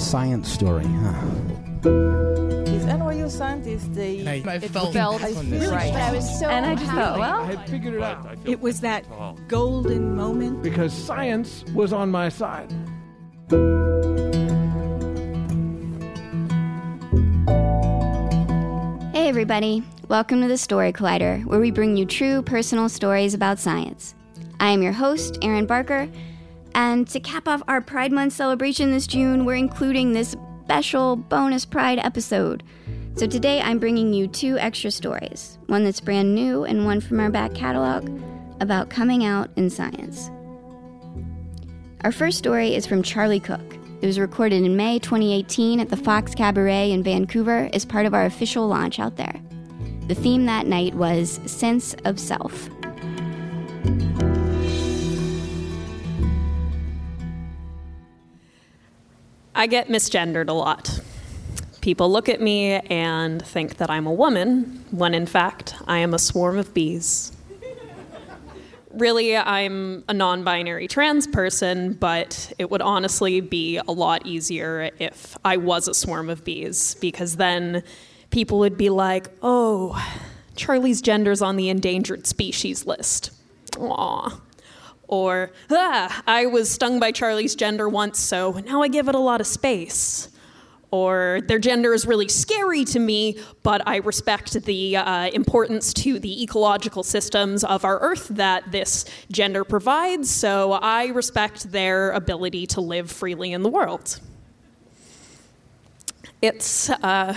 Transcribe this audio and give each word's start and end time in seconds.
a 0.00 0.02
science 0.02 0.50
story, 0.50 0.84
huh? 0.84 1.20
These 1.82 2.84
NYU 2.84 3.30
scientists, 3.30 3.88
they 3.88 4.26
I, 4.26 4.54
I 4.54 4.58
felt, 4.60 4.94
felt 4.94 5.22
on 5.22 5.50
really 5.50 5.66
right. 5.66 5.92
I 5.92 6.12
was 6.12 6.38
so 6.38 6.48
and 6.48 6.64
I 6.64 6.74
just 6.74 6.90
thought, 6.90 7.18
well, 7.18 7.42
I 7.42 7.52
had 7.52 7.68
figured 7.68 7.94
it 7.94 8.02
out 8.02 8.38
It 8.46 8.60
was 8.60 8.80
that 8.80 9.04
golden 9.48 10.16
moment. 10.16 10.62
because 10.62 10.94
science 10.94 11.64
was 11.74 11.92
on 11.92 12.10
my 12.10 12.30
side. 12.30 12.72
Hey, 19.12 19.28
everybody. 19.28 19.82
Welcome 20.08 20.40
to 20.40 20.48
the 20.48 20.56
Story 20.56 20.94
Collider, 20.94 21.44
where 21.44 21.60
we 21.60 21.70
bring 21.70 21.98
you 21.98 22.06
true 22.06 22.40
personal 22.40 22.88
stories 22.88 23.34
about 23.34 23.58
science. 23.58 24.14
I 24.60 24.70
am 24.70 24.82
your 24.82 24.92
host, 24.92 25.36
Erin 25.42 25.66
Barker, 25.66 26.08
and 26.74 27.08
to 27.08 27.20
cap 27.20 27.48
off 27.48 27.62
our 27.68 27.80
Pride 27.80 28.12
Month 28.12 28.32
celebration 28.32 28.90
this 28.90 29.06
June, 29.06 29.44
we're 29.44 29.54
including 29.54 30.12
this 30.12 30.36
special 30.64 31.16
bonus 31.16 31.64
Pride 31.64 31.98
episode. 31.98 32.62
So 33.16 33.26
today 33.26 33.60
I'm 33.60 33.78
bringing 33.78 34.12
you 34.12 34.28
two 34.28 34.56
extra 34.58 34.90
stories 34.90 35.58
one 35.66 35.84
that's 35.84 36.00
brand 36.00 36.34
new 36.34 36.64
and 36.64 36.84
one 36.84 37.00
from 37.00 37.20
our 37.20 37.30
back 37.30 37.54
catalog 37.54 38.08
about 38.60 38.88
coming 38.88 39.24
out 39.24 39.50
in 39.56 39.68
science. 39.68 40.30
Our 42.02 42.12
first 42.12 42.38
story 42.38 42.74
is 42.74 42.86
from 42.86 43.02
Charlie 43.02 43.40
Cook. 43.40 43.60
It 44.00 44.06
was 44.06 44.18
recorded 44.18 44.62
in 44.62 44.76
May 44.76 44.98
2018 44.98 45.80
at 45.80 45.90
the 45.90 45.96
Fox 45.96 46.34
Cabaret 46.34 46.92
in 46.92 47.02
Vancouver 47.02 47.68
as 47.74 47.84
part 47.84 48.06
of 48.06 48.14
our 48.14 48.24
official 48.24 48.66
launch 48.66 48.98
out 48.98 49.16
there. 49.16 49.40
The 50.06 50.14
theme 50.14 50.46
that 50.46 50.66
night 50.66 50.94
was 50.94 51.40
Sense 51.46 51.94
of 52.04 52.18
Self. 52.18 52.70
I 59.60 59.66
get 59.66 59.88
misgendered 59.88 60.48
a 60.48 60.54
lot. 60.54 61.02
People 61.82 62.10
look 62.10 62.30
at 62.30 62.40
me 62.40 62.70
and 62.70 63.44
think 63.44 63.76
that 63.76 63.90
I'm 63.90 64.06
a 64.06 64.12
woman, 64.12 64.82
when 64.90 65.12
in 65.12 65.26
fact 65.26 65.74
I 65.86 65.98
am 65.98 66.14
a 66.14 66.18
swarm 66.18 66.56
of 66.56 66.72
bees. 66.72 67.30
Really, 68.90 69.36
I'm 69.36 70.02
a 70.08 70.14
non 70.14 70.44
binary 70.44 70.88
trans 70.88 71.26
person, 71.26 71.92
but 71.92 72.54
it 72.58 72.70
would 72.70 72.80
honestly 72.80 73.42
be 73.42 73.76
a 73.76 73.92
lot 73.92 74.24
easier 74.24 74.92
if 74.98 75.36
I 75.44 75.58
was 75.58 75.88
a 75.88 75.92
swarm 75.92 76.30
of 76.30 76.42
bees, 76.42 76.94
because 76.94 77.36
then 77.36 77.82
people 78.30 78.60
would 78.60 78.78
be 78.78 78.88
like, 78.88 79.28
oh, 79.42 80.02
Charlie's 80.56 81.02
gender's 81.02 81.42
on 81.42 81.56
the 81.56 81.68
endangered 81.68 82.26
species 82.26 82.86
list. 82.86 83.30
Aw. 83.78 84.40
Or, 85.10 85.50
ah, 85.70 86.22
I 86.24 86.46
was 86.46 86.70
stung 86.70 87.00
by 87.00 87.10
Charlie's 87.10 87.56
gender 87.56 87.88
once, 87.88 88.20
so 88.20 88.52
now 88.64 88.80
I 88.80 88.86
give 88.86 89.08
it 89.08 89.16
a 89.16 89.18
lot 89.18 89.40
of 89.40 89.46
space. 89.48 90.28
Or, 90.92 91.40
their 91.48 91.58
gender 91.58 91.92
is 91.92 92.06
really 92.06 92.28
scary 92.28 92.84
to 92.84 93.00
me, 93.00 93.36
but 93.64 93.82
I 93.88 93.96
respect 93.96 94.52
the 94.52 94.96
uh, 94.96 95.30
importance 95.30 95.92
to 95.94 96.20
the 96.20 96.44
ecological 96.44 97.02
systems 97.02 97.64
of 97.64 97.84
our 97.84 97.98
Earth 97.98 98.28
that 98.28 98.70
this 98.70 99.04
gender 99.32 99.64
provides, 99.64 100.30
so 100.30 100.74
I 100.74 101.06
respect 101.06 101.72
their 101.72 102.12
ability 102.12 102.68
to 102.68 102.80
live 102.80 103.10
freely 103.10 103.52
in 103.52 103.64
the 103.64 103.68
world. 103.68 104.20
It's 106.40 106.88
uh, 106.88 107.36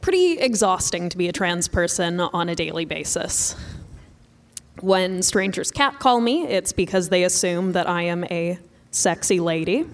pretty 0.00 0.38
exhausting 0.38 1.08
to 1.08 1.18
be 1.18 1.26
a 1.26 1.32
trans 1.32 1.66
person 1.66 2.20
on 2.20 2.48
a 2.48 2.54
daily 2.54 2.84
basis. 2.84 3.56
When 4.80 5.22
strangers 5.22 5.70
catcall 5.70 6.20
me, 6.20 6.46
it's 6.46 6.72
because 6.72 7.10
they 7.10 7.24
assume 7.24 7.72
that 7.72 7.88
I 7.88 8.02
am 8.02 8.24
a 8.24 8.58
sexy 8.90 9.38
lady. 9.38 9.84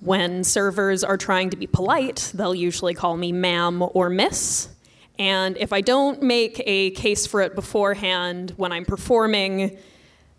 When 0.00 0.42
servers 0.42 1.04
are 1.04 1.16
trying 1.16 1.50
to 1.50 1.56
be 1.56 1.68
polite, 1.68 2.32
they'll 2.34 2.54
usually 2.54 2.94
call 2.94 3.16
me 3.16 3.30
ma'am 3.30 3.84
or 3.94 4.10
miss. 4.10 4.68
And 5.18 5.56
if 5.56 5.72
I 5.72 5.80
don't 5.80 6.20
make 6.20 6.60
a 6.66 6.90
case 6.90 7.26
for 7.26 7.40
it 7.40 7.54
beforehand 7.54 8.52
when 8.56 8.72
I'm 8.72 8.84
performing, 8.84 9.78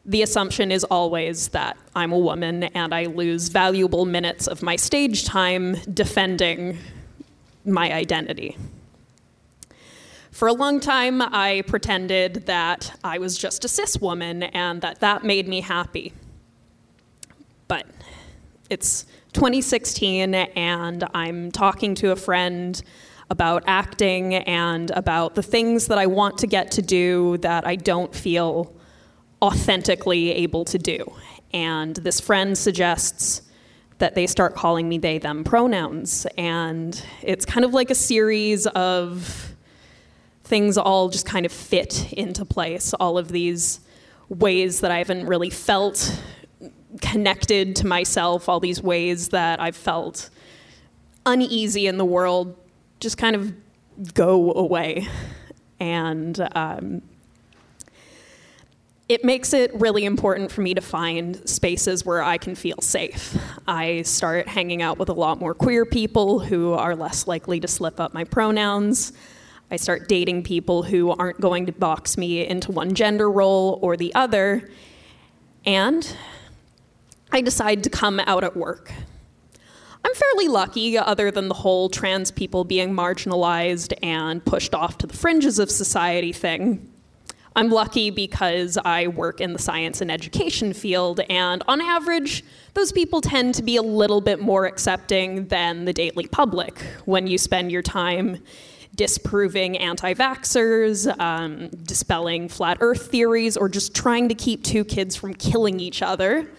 the 0.06 0.22
assumption 0.22 0.72
is 0.72 0.84
always 0.84 1.50
that 1.50 1.78
I'm 1.96 2.12
a 2.12 2.19
woman 2.19 2.63
and 2.63 2.94
I 2.94 3.06
lose 3.06 3.47
valuable 3.47 4.06
minutes 4.06 4.47
of 4.47 4.62
my 4.62 4.75
stage 4.75 5.25
time 5.25 5.75
defending 5.94 6.78
my 7.66 7.91
identity. 7.94 8.57
For 10.38 10.48
a 10.48 10.53
long 10.53 10.80
time, 10.80 11.20
I 11.20 11.64
pretended 11.66 12.46
that 12.46 12.96
I 13.03 13.18
was 13.18 13.40
just 13.40 13.66
a 13.66 13.68
cis 13.68 14.00
woman 14.00 14.44
and 14.44 14.81
that 14.81 15.00
that 15.00 15.24
made 15.24 15.48
me 15.48 15.62
happy. 15.62 16.14
But 17.68 17.88
it's 18.70 19.08
2016, 19.34 20.36
and 20.36 21.03
I'm 21.16 21.52
talking 21.52 21.96
to 21.96 22.12
a 22.12 22.16
friend 22.16 22.80
about 23.31 23.64
acting 23.66 24.36
and 24.36 24.92
about 24.92 25.34
the 25.34 25.42
things 25.42 25.88
that 25.88 25.98
I 25.98 26.06
want 26.06 26.38
to 26.38 26.46
get 26.46 26.69
to 26.74 26.84
do 26.84 27.40
that 27.40 27.66
I 27.66 27.75
don't 27.75 28.14
feel 28.14 28.72
authentically 29.42 30.30
able 30.34 30.66
to 30.66 30.78
do. 30.78 31.16
And 31.52 31.96
this 31.96 32.19
friend 32.19 32.56
suggests 32.56 33.42
that 33.98 34.14
they 34.14 34.28
start 34.28 34.54
calling 34.54 34.88
me 34.88 35.00
they 35.00 35.18
them 35.18 35.44
pronouns. 35.44 36.28
And 36.38 37.04
it's 37.24 37.44
kind 37.44 37.66
of 37.66 37.74
like 37.74 37.90
a 37.90 37.96
series 37.96 38.68
of 38.68 39.47
things 40.47 40.78
all 40.78 41.09
just 41.09 41.25
kind 41.25 41.46
of 41.46 41.52
fit 41.52 42.12
into 42.13 42.46
place, 42.46 42.94
all 42.94 43.18
of 43.18 43.30
these 43.30 43.80
ways 44.30 44.81
that 44.81 44.91
I 44.91 44.97
haven't 44.97 45.28
really 45.28 45.50
felt 45.50 46.19
connected 47.02 47.75
to 47.78 47.88
myself, 47.88 48.50
all 48.50 48.59
these 48.59 48.81
ways 48.81 49.30
that 49.30 49.59
I've 49.59 49.75
felt 49.75 50.30
uneasy 51.25 51.88
in 51.88 51.97
the 51.97 52.06
world 52.06 52.56
just 53.00 53.18
kind 53.18 53.36
of 53.36 53.53
go 54.13 54.53
away. 54.53 55.07
And 55.80 56.47
um, 56.56 57.02
it 59.09 59.24
makes 59.24 59.53
it 59.53 59.74
really 59.75 60.06
important 60.06 60.52
for 60.52 60.62
me 60.62 60.74
to 60.74 60.81
find 60.81 61.47
spaces 61.47 62.06
where 62.06 62.24
I 62.24 62.38
can 62.38 62.56
feel 62.56 62.78
safe. 62.81 63.38
I 63.68 64.02
start 64.02 64.47
hanging 64.47 64.81
out 64.81 64.97
with 64.97 65.09
a 65.09 65.13
lot 65.13 65.40
more 65.40 65.53
queer 65.53 65.86
people 65.86 66.40
who 66.40 66.74
are 66.74 66.96
less 66.96 67.28
likely 67.28 67.59
to 67.59 67.68
slip 67.68 68.00
up 68.00 68.13
my 68.13 68.24
pronouns. 68.24 69.13
I 69.69 69.75
start 69.75 70.07
dating 70.07 70.44
people 70.44 70.83
who 70.83 71.11
aren't 71.11 71.41
going 71.41 71.66
to 71.66 71.73
box 71.73 72.17
me 72.17 72.47
into 72.47 72.72
one 72.72 72.94
gender 72.94 73.29
role 73.29 73.79
or 73.81 73.97
the 73.97 74.16
other. 74.16 74.69
And 75.66 76.16
I 77.31 77.41
decide 77.41 77.83
to 77.83 77.89
come 77.89 78.22
out 78.22 78.45
at 78.45 78.56
work. 78.56 78.94
I'm 80.06 80.13
fairly 80.13 80.47
lucky, 80.47 80.97
other 80.97 81.31
than 81.31 81.50
the 81.50 81.53
whole 81.53 81.89
trans 81.89 82.31
people 82.31 82.63
being 82.63 82.94
marginalized 82.94 83.94
and 84.01 84.44
pushed 84.45 84.73
off 84.73 84.97
to 85.00 85.07
the 85.07 85.17
fringes 85.17 85.59
of 85.59 85.69
society 85.69 86.31
thing. 86.31 86.89
I'm 87.53 87.69
lucky 87.69 88.11
because 88.11 88.77
I 88.77 89.07
work 89.07 89.41
in 89.41 89.51
the 89.51 89.59
science 89.59 90.00
and 90.00 90.09
education 90.09 90.72
field, 90.72 91.19
and 91.27 91.61
on 91.67 91.81
average, 91.81 92.45
those 92.73 92.94
people 92.94 93.19
tend 93.19 93.56
to 93.56 93.63
be 93.63 93.75
a 93.75 93.81
little 93.81 94.22
bit 94.22 94.39
more 94.39 94.66
accepting 94.66 95.47
than 95.47 95.83
the 95.83 95.91
daily 95.91 96.27
public 96.27 96.79
when 97.03 97.27
you 97.27 97.38
spend 97.38 97.72
your 97.72 97.81
time 97.81 98.41
disproving 98.96 99.78
anti 99.78 100.14
vaxxers, 100.14 101.08
um, 101.20 101.70
dispelling 101.84 102.50
flat 102.50 102.78
earth 102.81 103.08
theories, 103.08 103.58
or 103.58 103.70
just 103.70 103.96
trying 103.96 104.30
to 104.30 104.36
keep 104.36 104.64
two 104.64 104.84
kids 104.84 105.16
from 105.16 105.34
killing 105.34 105.80
each 105.80 106.02
other. 106.02 106.50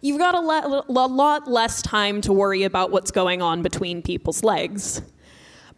You've 0.00 0.18
got 0.18 0.34
a, 0.34 0.40
le- 0.40 0.84
a 0.88 1.08
lot 1.08 1.48
less 1.48 1.82
time 1.82 2.20
to 2.22 2.32
worry 2.32 2.64
about 2.64 2.90
what's 2.90 3.10
going 3.10 3.42
on 3.42 3.62
between 3.62 4.02
people's 4.02 4.44
legs. 4.44 5.02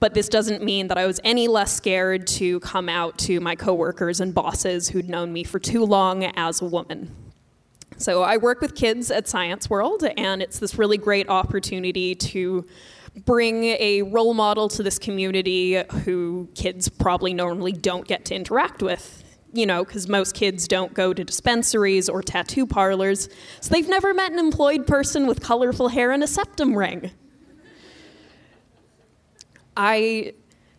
But 0.01 0.15
this 0.15 0.29
doesn't 0.29 0.63
mean 0.63 0.89
that 0.89 0.99
I 0.99 1.07
was 1.07 1.21
any 1.25 1.49
less 1.49 1.75
scared 1.75 2.27
to 2.29 2.61
come 2.61 2.89
out 2.89 3.19
to 3.19 3.41
my 3.41 3.57
coworkers 3.57 4.21
and 4.21 4.33
bosses 4.33 4.89
who'd 4.89 5.09
known 5.09 5.33
me 5.33 5.45
for 5.45 5.59
too 5.59 5.85
long 5.85 6.25
as 6.25 6.61
a 6.61 6.65
woman. 6.65 7.15
So 7.97 8.23
I 8.23 8.37
work 8.37 8.61
with 8.61 8.77
kids 8.77 9.11
at 9.11 9.27
Science 9.27 9.69
World, 9.69 10.05
and 10.17 10.41
it's 10.41 10.61
this 10.61 10.79
really 10.79 10.99
great 10.99 11.29
opportunity 11.29 12.15
to 12.15 12.65
bring 13.25 13.65
a 13.65 14.03
role 14.03 14.35
model 14.35 14.69
to 14.71 14.83
this 14.83 14.99
community 14.99 15.83
who 16.05 16.49
kids 16.55 16.89
probably 16.89 17.35
normally 17.35 17.73
don't 17.73 18.07
get 18.07 18.25
to 18.27 18.35
interact 18.35 18.83
with. 18.83 19.25
You 19.53 19.65
know, 19.65 19.83
because 19.83 20.09
most 20.09 20.35
kids 20.35 20.69
don't 20.69 20.93
go 20.93 21.15
to 21.15 21.25
dispensaries 21.25 22.11
or 22.11 22.23
tattoo 22.23 22.67
parlors, 22.67 23.31
so 23.61 23.71
they've 23.71 23.89
never 23.89 24.13
met 24.13 24.31
an 24.31 24.39
employed 24.39 24.87
person 24.87 25.27
with 25.27 25.41
colorful 25.41 25.89
hair 25.89 26.13
and 26.13 26.23
a 26.23 26.27
septum 26.27 26.77
ring. 26.77 27.11
I 29.75 30.35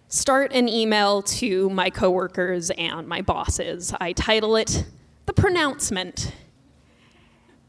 start 0.08 0.52
an 0.54 0.68
email 0.68 1.22
to 1.24 1.70
my 1.70 1.90
coworkers 1.90 2.70
and 2.72 3.08
my 3.08 3.22
bosses. 3.22 3.94
I 4.00 4.14
title 4.14 4.56
it 4.56 4.86
The 5.26 5.34
Pronouncement. 5.34 6.34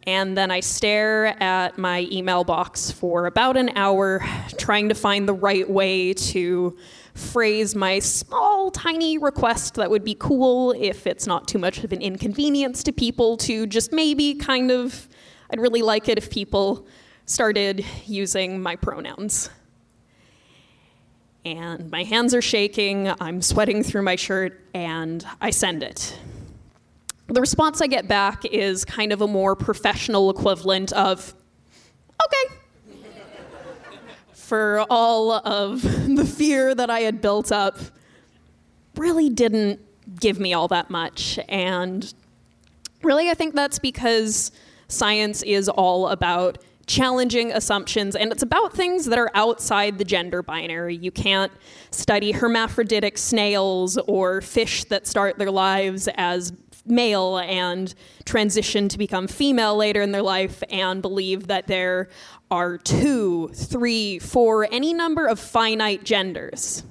And 0.07 0.37
then 0.37 0.51
I 0.51 0.61
stare 0.61 1.27
at 1.43 1.77
my 1.77 2.09
email 2.11 2.43
box 2.43 2.91
for 2.91 3.27
about 3.27 3.59
an 3.59 3.71
hour, 3.77 4.25
trying 4.57 4.89
to 4.89 4.95
find 4.95 5.29
the 5.29 5.35
right 5.35 5.69
way 5.69 6.15
to 6.15 6.77
phrase 7.15 7.75
my 7.75 7.99
small, 7.99 8.71
tiny 8.71 9.19
request 9.19 9.75
that 9.75 9.91
would 9.91 10.05
be 10.05 10.17
cool 10.19 10.73
if 10.73 11.07
it's 11.07 11.27
not 11.27 11.47
too 11.47 11.59
much 11.59 11.85
of 11.85 11.93
an 11.93 12.01
inconvenience 12.01 12.83
to 12.85 12.93
people 12.93 13.37
to 13.37 13.67
just 13.67 13.93
maybe 13.93 14.35
kind 14.35 14.71
of, 14.71 15.07
I'd 15.51 15.61
really 15.61 15.83
like 15.83 16.09
it 16.09 16.17
if 16.17 16.31
people 16.31 16.87
started 17.27 17.85
using 18.07 18.63
my 18.63 18.77
pronouns. 18.77 19.51
And 21.45 21.91
my 21.91 22.05
hands 22.05 22.35
are 22.35 22.43
shaking, 22.43 23.13
I'm 23.21 23.43
sweating 23.43 23.83
through 23.83 24.03
my 24.03 24.17
shirt, 24.17 24.65
and 24.75 25.27
I 25.41 25.51
send 25.51 25.83
it. 25.83 26.19
The 27.31 27.41
response 27.41 27.81
I 27.81 27.87
get 27.87 28.09
back 28.09 28.45
is 28.45 28.85
kind 28.85 29.13
of 29.13 29.23
a 29.23 29.29
more 29.29 29.55
professional 29.55 30.31
equivalent 30.31 30.93
of, 30.93 31.33
okay. 32.27 32.55
For 34.33 34.85
all 34.91 35.31
of 35.33 35.83
the 35.83 36.25
fear 36.25 36.75
that 36.75 36.91
I 36.91 37.01
had 37.01 37.21
built 37.21 37.53
up, 37.53 37.79
really 38.97 39.31
didn't 39.31 39.79
give 40.19 40.41
me 40.41 40.55
all 40.55 40.67
that 40.69 40.91
much. 40.91 41.39
And 41.49 42.13
really, 43.03 43.31
I 43.31 43.35
think 43.35 43.55
that's 43.55 43.79
because 43.79 44.51
science 44.89 45.43
is 45.45 45.69
all 45.69 46.09
about 46.09 46.59
challenging 46.89 47.53
assumptions 47.53 48.17
and 48.17 48.33
it's 48.33 48.43
about 48.43 48.73
things 48.73 49.05
that 49.05 49.17
are 49.17 49.31
outside 49.35 49.99
the 49.99 50.05
gender 50.05 50.43
binary. 50.43 50.97
You 50.97 51.13
can't 51.13 51.53
study 51.93 52.33
hermaphroditic 52.33 53.17
snails 53.17 53.97
or 54.09 54.41
fish 54.41 54.83
that 54.87 55.07
start 55.07 55.39
their 55.39 55.53
lives 55.53 56.09
as 56.17 56.53
male 56.91 57.39
and 57.39 57.95
transition 58.25 58.89
to 58.89 58.99
become 58.99 59.27
female 59.27 59.77
later 59.77 60.03
in 60.03 60.13
their 60.13 60.23
life 60.23 60.63
and 60.71 61.03
believe 61.03 61.47
that 61.47 61.67
there 61.67 62.09
are 62.51 62.79
two, 62.79 63.49
three, 63.55 64.19
four, 64.19 64.67
any 64.71 64.93
number 64.93 65.27
of 65.27 65.39
finite 65.39 66.05
genders. 66.05 66.83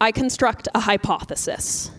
I 0.00 0.10
construct 0.10 0.68
a 0.74 0.80
hypothesis. 0.80 1.90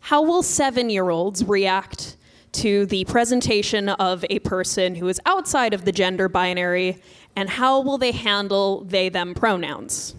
How 0.00 0.22
will 0.22 0.42
seven 0.42 0.90
year 0.90 1.10
olds 1.10 1.44
react 1.44 2.16
to 2.52 2.86
the 2.86 3.04
presentation 3.04 3.88
of 3.88 4.24
a 4.30 4.38
person 4.40 4.94
who 4.94 5.08
is 5.08 5.20
outside 5.26 5.74
of 5.74 5.84
the 5.84 5.92
gender 5.92 6.28
binary, 6.28 7.00
and 7.36 7.50
how 7.50 7.80
will 7.80 7.98
they 7.98 8.12
handle 8.12 8.82
they 8.84 9.08
them 9.08 9.34
pronouns? 9.34 10.14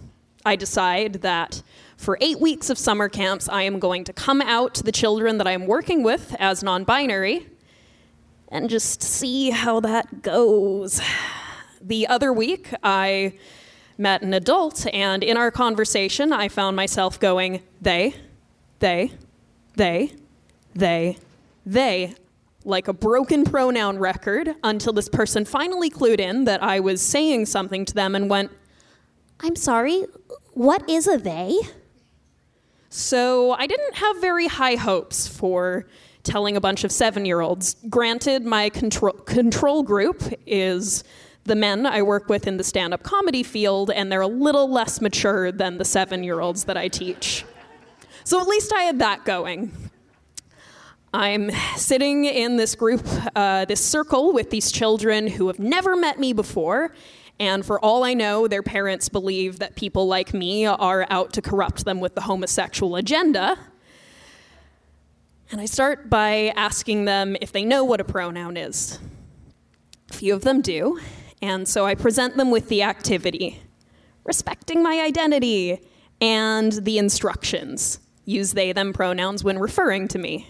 I 0.47 0.55
decide 0.55 1.15
that 1.23 1.61
for 1.97 2.17
eight 2.21 2.39
weeks 2.39 2.69
of 2.69 2.77
summer 2.77 3.09
camps, 3.09 3.49
I 3.49 3.63
am 3.63 3.79
going 3.79 4.05
to 4.05 4.13
come 4.13 4.41
out 4.41 4.73
to 4.75 4.83
the 4.83 4.93
children 4.93 5.39
that 5.39 5.45
I 5.45 5.51
am 5.51 5.67
working 5.67 6.03
with 6.03 6.33
as 6.39 6.63
non 6.63 6.85
binary 6.85 7.47
and 8.47 8.69
just 8.69 9.03
see 9.03 9.49
how 9.49 9.81
that 9.81 10.21
goes. 10.21 11.01
The 11.81 12.07
other 12.07 12.31
week, 12.31 12.73
I 12.81 13.33
met 13.97 14.21
an 14.21 14.33
adult, 14.33 14.87
and 14.93 15.21
in 15.21 15.35
our 15.35 15.51
conversation, 15.51 16.31
I 16.31 16.47
found 16.47 16.77
myself 16.77 17.19
going, 17.19 17.61
they, 17.81 18.15
they, 18.79 19.11
they, 19.75 20.13
they, 20.73 21.17
they, 21.65 22.15
like 22.63 22.87
a 22.87 22.93
broken 22.93 23.43
pronoun 23.43 23.99
record 23.99 24.55
until 24.63 24.93
this 24.93 25.09
person 25.09 25.43
finally 25.43 25.89
clued 25.89 26.19
in 26.19 26.45
that 26.45 26.63
I 26.63 26.79
was 26.79 27.01
saying 27.01 27.47
something 27.47 27.83
to 27.83 27.93
them 27.93 28.15
and 28.15 28.29
went, 28.29 28.51
I'm 29.39 29.55
sorry, 29.55 30.05
what 30.53 30.89
is 30.89 31.07
a 31.07 31.17
they? 31.17 31.55
So 32.89 33.51
I 33.51 33.67
didn't 33.67 33.95
have 33.95 34.19
very 34.19 34.47
high 34.47 34.75
hopes 34.75 35.27
for 35.27 35.85
telling 36.23 36.57
a 36.57 36.61
bunch 36.61 36.83
of 36.83 36.91
seven 36.91 37.25
year 37.25 37.41
olds. 37.41 37.75
Granted, 37.89 38.45
my 38.45 38.69
control, 38.69 39.13
control 39.13 39.83
group 39.83 40.23
is 40.45 41.03
the 41.43 41.55
men 41.55 41.85
I 41.85 42.01
work 42.01 42.27
with 42.27 42.47
in 42.47 42.57
the 42.57 42.63
stand 42.63 42.93
up 42.93 43.03
comedy 43.03 43.43
field, 43.43 43.91
and 43.91 44.11
they're 44.11 44.21
a 44.21 44.27
little 44.27 44.69
less 44.69 44.99
mature 44.99 45.51
than 45.51 45.77
the 45.77 45.85
seven 45.85 46.23
year 46.23 46.39
olds 46.39 46.65
that 46.65 46.77
I 46.77 46.87
teach. 46.87 47.45
So 48.23 48.41
at 48.41 48.47
least 48.47 48.73
I 48.73 48.81
had 48.81 48.99
that 48.99 49.23
going. 49.23 49.71
I'm 51.13 51.51
sitting 51.77 52.25
in 52.25 52.57
this 52.57 52.75
group, 52.75 53.01
uh, 53.35 53.65
this 53.65 53.83
circle 53.83 54.33
with 54.33 54.49
these 54.49 54.71
children 54.71 55.27
who 55.27 55.47
have 55.47 55.59
never 55.59 55.95
met 55.95 56.19
me 56.19 56.33
before. 56.33 56.93
And 57.39 57.65
for 57.65 57.79
all 57.79 58.03
I 58.03 58.13
know, 58.13 58.47
their 58.47 58.63
parents 58.63 59.09
believe 59.09 59.59
that 59.59 59.75
people 59.75 60.07
like 60.07 60.33
me 60.33 60.65
are 60.65 61.05
out 61.09 61.33
to 61.33 61.41
corrupt 61.41 61.85
them 61.85 61.99
with 61.99 62.15
the 62.15 62.21
homosexual 62.21 62.95
agenda. 62.95 63.57
And 65.51 65.61
I 65.61 65.65
start 65.65 66.09
by 66.09 66.53
asking 66.55 67.05
them 67.05 67.37
if 67.39 67.51
they 67.51 67.63
know 67.63 67.83
what 67.83 68.01
a 68.01 68.03
pronoun 68.03 68.57
is. 68.57 68.99
A 70.09 70.13
few 70.13 70.33
of 70.33 70.41
them 70.41 70.61
do. 70.61 70.99
And 71.41 71.67
so 71.67 71.85
I 71.85 71.95
present 71.95 72.37
them 72.37 72.49
with 72.49 72.69
the 72.69 72.81
activity 72.83 73.61
respecting 74.27 74.83
my 74.83 74.99
identity 74.99 75.79
and 76.19 76.73
the 76.73 76.97
instructions 76.97 77.99
use 78.25 78.51
they 78.51 78.73
them 78.73 78.91
pronouns 78.91 79.43
when 79.43 79.57
referring 79.57 80.07
to 80.09 80.19
me. 80.19 80.47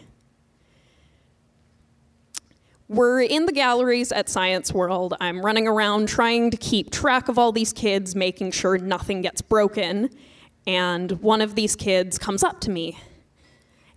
We're 2.89 3.19
in 3.19 3.45
the 3.45 3.51
galleries 3.51 4.13
at 4.13 4.29
Science 4.29 4.71
World. 4.71 5.13
I'm 5.19 5.45
running 5.45 5.67
around 5.67 6.07
trying 6.07 6.51
to 6.51 6.57
keep 6.57 6.89
track 6.89 7.27
of 7.27 7.37
all 7.37 7.51
these 7.51 7.73
kids, 7.73 8.15
making 8.15 8.51
sure 8.51 8.77
nothing 8.77 9.21
gets 9.21 9.41
broken. 9.41 10.09
And 10.65 11.11
one 11.21 11.41
of 11.41 11.55
these 11.55 11.75
kids 11.75 12.17
comes 12.17 12.43
up 12.43 12.61
to 12.61 12.71
me. 12.71 12.97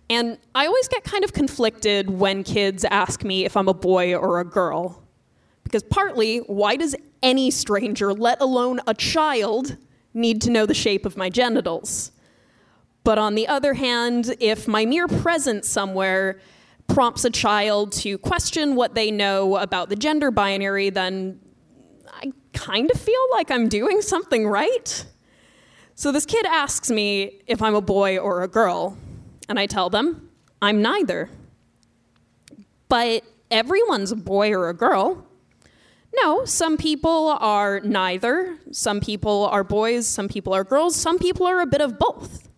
And 0.09 0.37
I 0.53 0.65
always 0.65 0.89
get 0.89 1.05
kind 1.05 1.23
of 1.23 1.31
conflicted 1.31 2.09
when 2.09 2.43
kids 2.43 2.83
ask 2.83 3.23
me 3.23 3.45
if 3.45 3.55
I'm 3.55 3.69
a 3.69 3.73
boy 3.73 4.13
or 4.13 4.41
a 4.41 4.45
girl. 4.45 5.01
Because 5.63 5.83
partly, 5.83 6.39
why 6.39 6.75
does 6.75 6.93
any 7.23 7.49
stranger, 7.49 8.13
let 8.13 8.41
alone 8.41 8.81
a 8.87 8.93
child, 8.93 9.77
need 10.13 10.41
to 10.41 10.51
know 10.51 10.65
the 10.65 10.73
shape 10.73 11.05
of 11.05 11.15
my 11.15 11.29
genitals? 11.29 12.11
But 13.05 13.17
on 13.17 13.35
the 13.35 13.47
other 13.47 13.73
hand, 13.73 14.35
if 14.41 14.67
my 14.67 14.85
mere 14.85 15.07
presence 15.07 15.69
somewhere 15.69 16.41
prompts 16.93 17.25
a 17.25 17.29
child 17.29 17.91
to 17.93 18.17
question 18.17 18.75
what 18.75 18.95
they 18.95 19.11
know 19.11 19.57
about 19.57 19.89
the 19.89 19.95
gender 19.95 20.31
binary, 20.31 20.89
then 20.89 21.39
I 22.07 22.31
kind 22.53 22.91
of 22.91 22.99
feel 22.99 23.21
like 23.31 23.49
I'm 23.49 23.69
doing 23.69 24.01
something 24.01 24.47
right. 24.47 25.05
So 25.95 26.11
this 26.11 26.25
kid 26.25 26.45
asks 26.45 26.89
me 26.89 27.41
if 27.47 27.61
I'm 27.61 27.75
a 27.75 27.81
boy 27.81 28.17
or 28.17 28.43
a 28.43 28.47
girl, 28.47 28.97
and 29.47 29.59
I 29.59 29.65
tell 29.67 29.89
them 29.89 30.29
I'm 30.61 30.81
neither. 30.81 31.29
But 32.89 33.23
everyone's 33.49 34.11
a 34.11 34.15
boy 34.15 34.51
or 34.51 34.69
a 34.69 34.73
girl. 34.73 35.25
No, 36.21 36.43
some 36.43 36.75
people 36.75 37.37
are 37.39 37.79
neither. 37.79 38.57
Some 38.71 38.99
people 38.99 39.45
are 39.45 39.63
boys, 39.63 40.07
some 40.07 40.27
people 40.27 40.53
are 40.53 40.65
girls, 40.65 40.95
some 40.95 41.17
people 41.19 41.47
are 41.47 41.61
a 41.61 41.65
bit 41.65 41.79
of 41.81 41.97
both. 41.97 42.49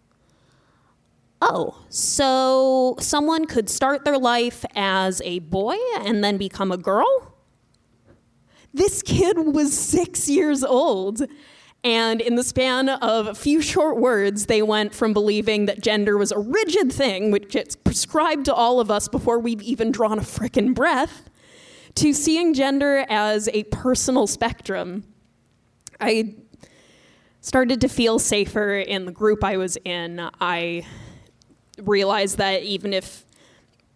Oh, 1.45 1.77
so 1.89 2.95
someone 2.99 3.43
could 3.45 3.69
start 3.69 4.05
their 4.05 4.17
life 4.17 4.63
as 4.75 5.21
a 5.25 5.39
boy 5.39 5.75
and 5.97 6.23
then 6.23 6.37
become 6.37 6.71
a 6.71 6.77
girl? 6.77 7.35
This 8.73 9.01
kid 9.01 9.37
was 9.37 9.77
six 9.77 10.29
years 10.29 10.63
old. 10.63 11.21
And 11.83 12.21
in 12.21 12.35
the 12.35 12.45
span 12.45 12.87
of 12.87 13.27
a 13.27 13.35
few 13.35 13.61
short 13.61 13.97
words, 13.97 14.45
they 14.45 14.61
went 14.61 14.95
from 14.95 15.11
believing 15.11 15.65
that 15.65 15.81
gender 15.81 16.17
was 16.17 16.31
a 16.31 16.39
rigid 16.39 16.93
thing, 16.93 17.29
which 17.29 17.49
gets 17.49 17.75
prescribed 17.75 18.45
to 18.45 18.53
all 18.53 18.79
of 18.79 18.89
us 18.89 19.09
before 19.09 19.37
we've 19.37 19.61
even 19.61 19.91
drawn 19.91 20.17
a 20.17 20.21
frickin' 20.21 20.73
breath, 20.73 21.29
to 21.95 22.13
seeing 22.13 22.53
gender 22.53 23.05
as 23.09 23.49
a 23.49 23.63
personal 23.65 24.27
spectrum. 24.27 25.03
I 25.99 26.35
started 27.41 27.81
to 27.81 27.89
feel 27.89 28.17
safer 28.17 28.75
in 28.75 29.03
the 29.03 29.11
group 29.11 29.43
I 29.43 29.57
was 29.57 29.77
in. 29.83 30.29
I 30.39 30.85
realized 31.81 32.37
that 32.37 32.63
even 32.63 32.93
if 32.93 33.25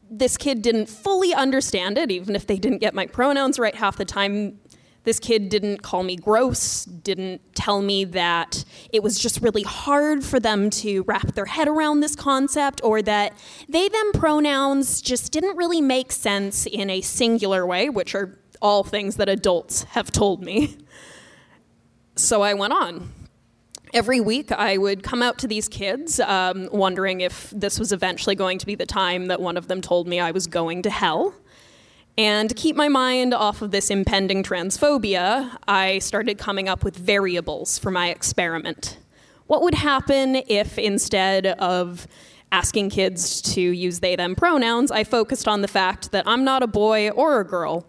this 0.10 0.38
kid 0.38 0.62
didn't 0.62 0.88
fully 0.88 1.34
understand 1.34 1.98
it, 1.98 2.12
even 2.12 2.36
if 2.36 2.48
they 2.48 2.58
didn't 2.58 2.80
get 2.80 2.94
my 2.94 3.06
pronouns 3.06 3.60
right 3.60 3.76
half 3.76 3.98
the 3.98 4.06
time, 4.06 4.60
this 5.04 5.20
kid 5.20 5.50
didn't 5.50 5.84
call 5.84 6.04
me 6.04 6.16
gross, 6.16 6.84
didn't 6.86 7.42
tell 7.56 7.82
me 7.82 8.04
that 8.04 8.66
it 8.92 9.02
was 9.04 9.20
just 9.20 9.42
really 9.42 9.64
hard 9.64 10.24
for 10.24 10.40
them 10.40 10.70
to 10.70 11.04
wrap 11.04 11.34
their 11.34 11.46
head 11.46 11.68
around 11.68 12.02
this 12.02 12.16
concept, 12.16 12.82
or 12.84 13.02
that 13.02 13.34
they 13.70 13.88
them 13.88 14.12
pronouns 14.14 15.02
just 15.02 15.32
didn't 15.32 15.56
really 15.56 15.82
make 15.82 16.12
sense 16.12 16.66
in 16.66 16.90
a 16.90 17.02
singular 17.02 17.66
way, 17.66 17.90
which 17.90 18.16
are 18.16 18.38
all 18.62 18.84
things 18.84 19.16
that 19.16 19.30
adults 19.30 19.84
have 19.84 20.12
told 20.12 20.44
me. 20.44 20.78
So 22.16 22.42
I 22.42 22.54
went 22.54 22.74
on 22.74 23.14
every 23.94 24.20
week 24.20 24.52
I 24.52 24.78
would 24.78 25.04
come 25.04 25.22
out 25.22 25.38
to 25.40 25.48
these 25.48 25.68
kids, 25.68 26.20
um, 26.20 26.70
wondering 26.72 27.22
if 27.22 27.50
this 27.52 27.80
was 27.80 27.92
eventually 27.92 28.36
going 28.36 28.60
to 28.60 28.66
be 28.66 28.76
the 28.76 28.86
time 28.86 29.28
that 29.28 29.42
one 29.42 29.58
of 29.58 29.68
them 29.68 29.82
told 29.82 30.08
me 30.08 30.20
I 30.20 30.32
was 30.32 30.48
going 30.48 30.82
to 30.84 30.90
hell. 30.90 31.34
And 32.18 32.50
to 32.50 32.56
keep 32.56 32.76
my 32.76 32.88
mind 32.88 33.34
off 33.34 33.62
of 33.62 33.72
this 33.72 33.92
impending 33.92 34.42
transphobia, 34.42 35.56
I 35.68 36.00
started 36.00 36.40
coming 36.40 36.68
up 36.68 36.84
with 36.84 36.98
variables 36.98 37.78
for 37.78 37.92
my 37.92 38.10
experiment. 38.10 38.98
What 39.46 39.62
would 39.62 39.76
happen 39.76 40.42
if 40.48 40.80
instead 40.80 41.46
of 41.46 42.08
asking 42.52 42.90
kids 42.90 43.42
to 43.54 43.62
use 43.62 44.00
they 44.00 44.16
them 44.16 44.36
pronouns, 44.36 44.90
I 44.90 45.04
focused 45.04 45.48
on 45.48 45.62
the 45.62 45.68
fact 45.68 46.12
that 46.12 46.28
I'm 46.28 46.44
not 46.44 46.64
a 46.64 46.68
boy 46.68 47.10
or 47.12 47.40
a 47.40 47.46
girl? 47.46 47.86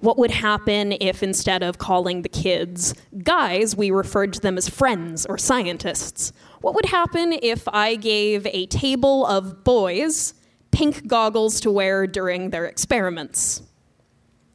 What 0.00 0.18
would 0.18 0.30
happen 0.30 0.92
if 1.00 1.22
instead 1.22 1.62
of 1.62 1.78
calling 1.78 2.22
the 2.22 2.28
kids 2.28 2.94
guys, 3.22 3.76
we 3.76 3.90
referred 3.90 4.32
to 4.34 4.40
them 4.40 4.58
as 4.58 4.68
friends 4.68 5.26
or 5.26 5.38
scientists? 5.38 6.32
What 6.60 6.74
would 6.74 6.86
happen 6.86 7.32
if 7.32 7.66
I 7.68 7.96
gave 7.96 8.46
a 8.46 8.66
table 8.66 9.26
of 9.26 9.64
boys 9.64 10.34
pink 10.70 11.06
goggles 11.06 11.60
to 11.60 11.70
wear 11.70 12.06
during 12.06 12.50
their 12.50 12.66
experiments? 12.66 13.62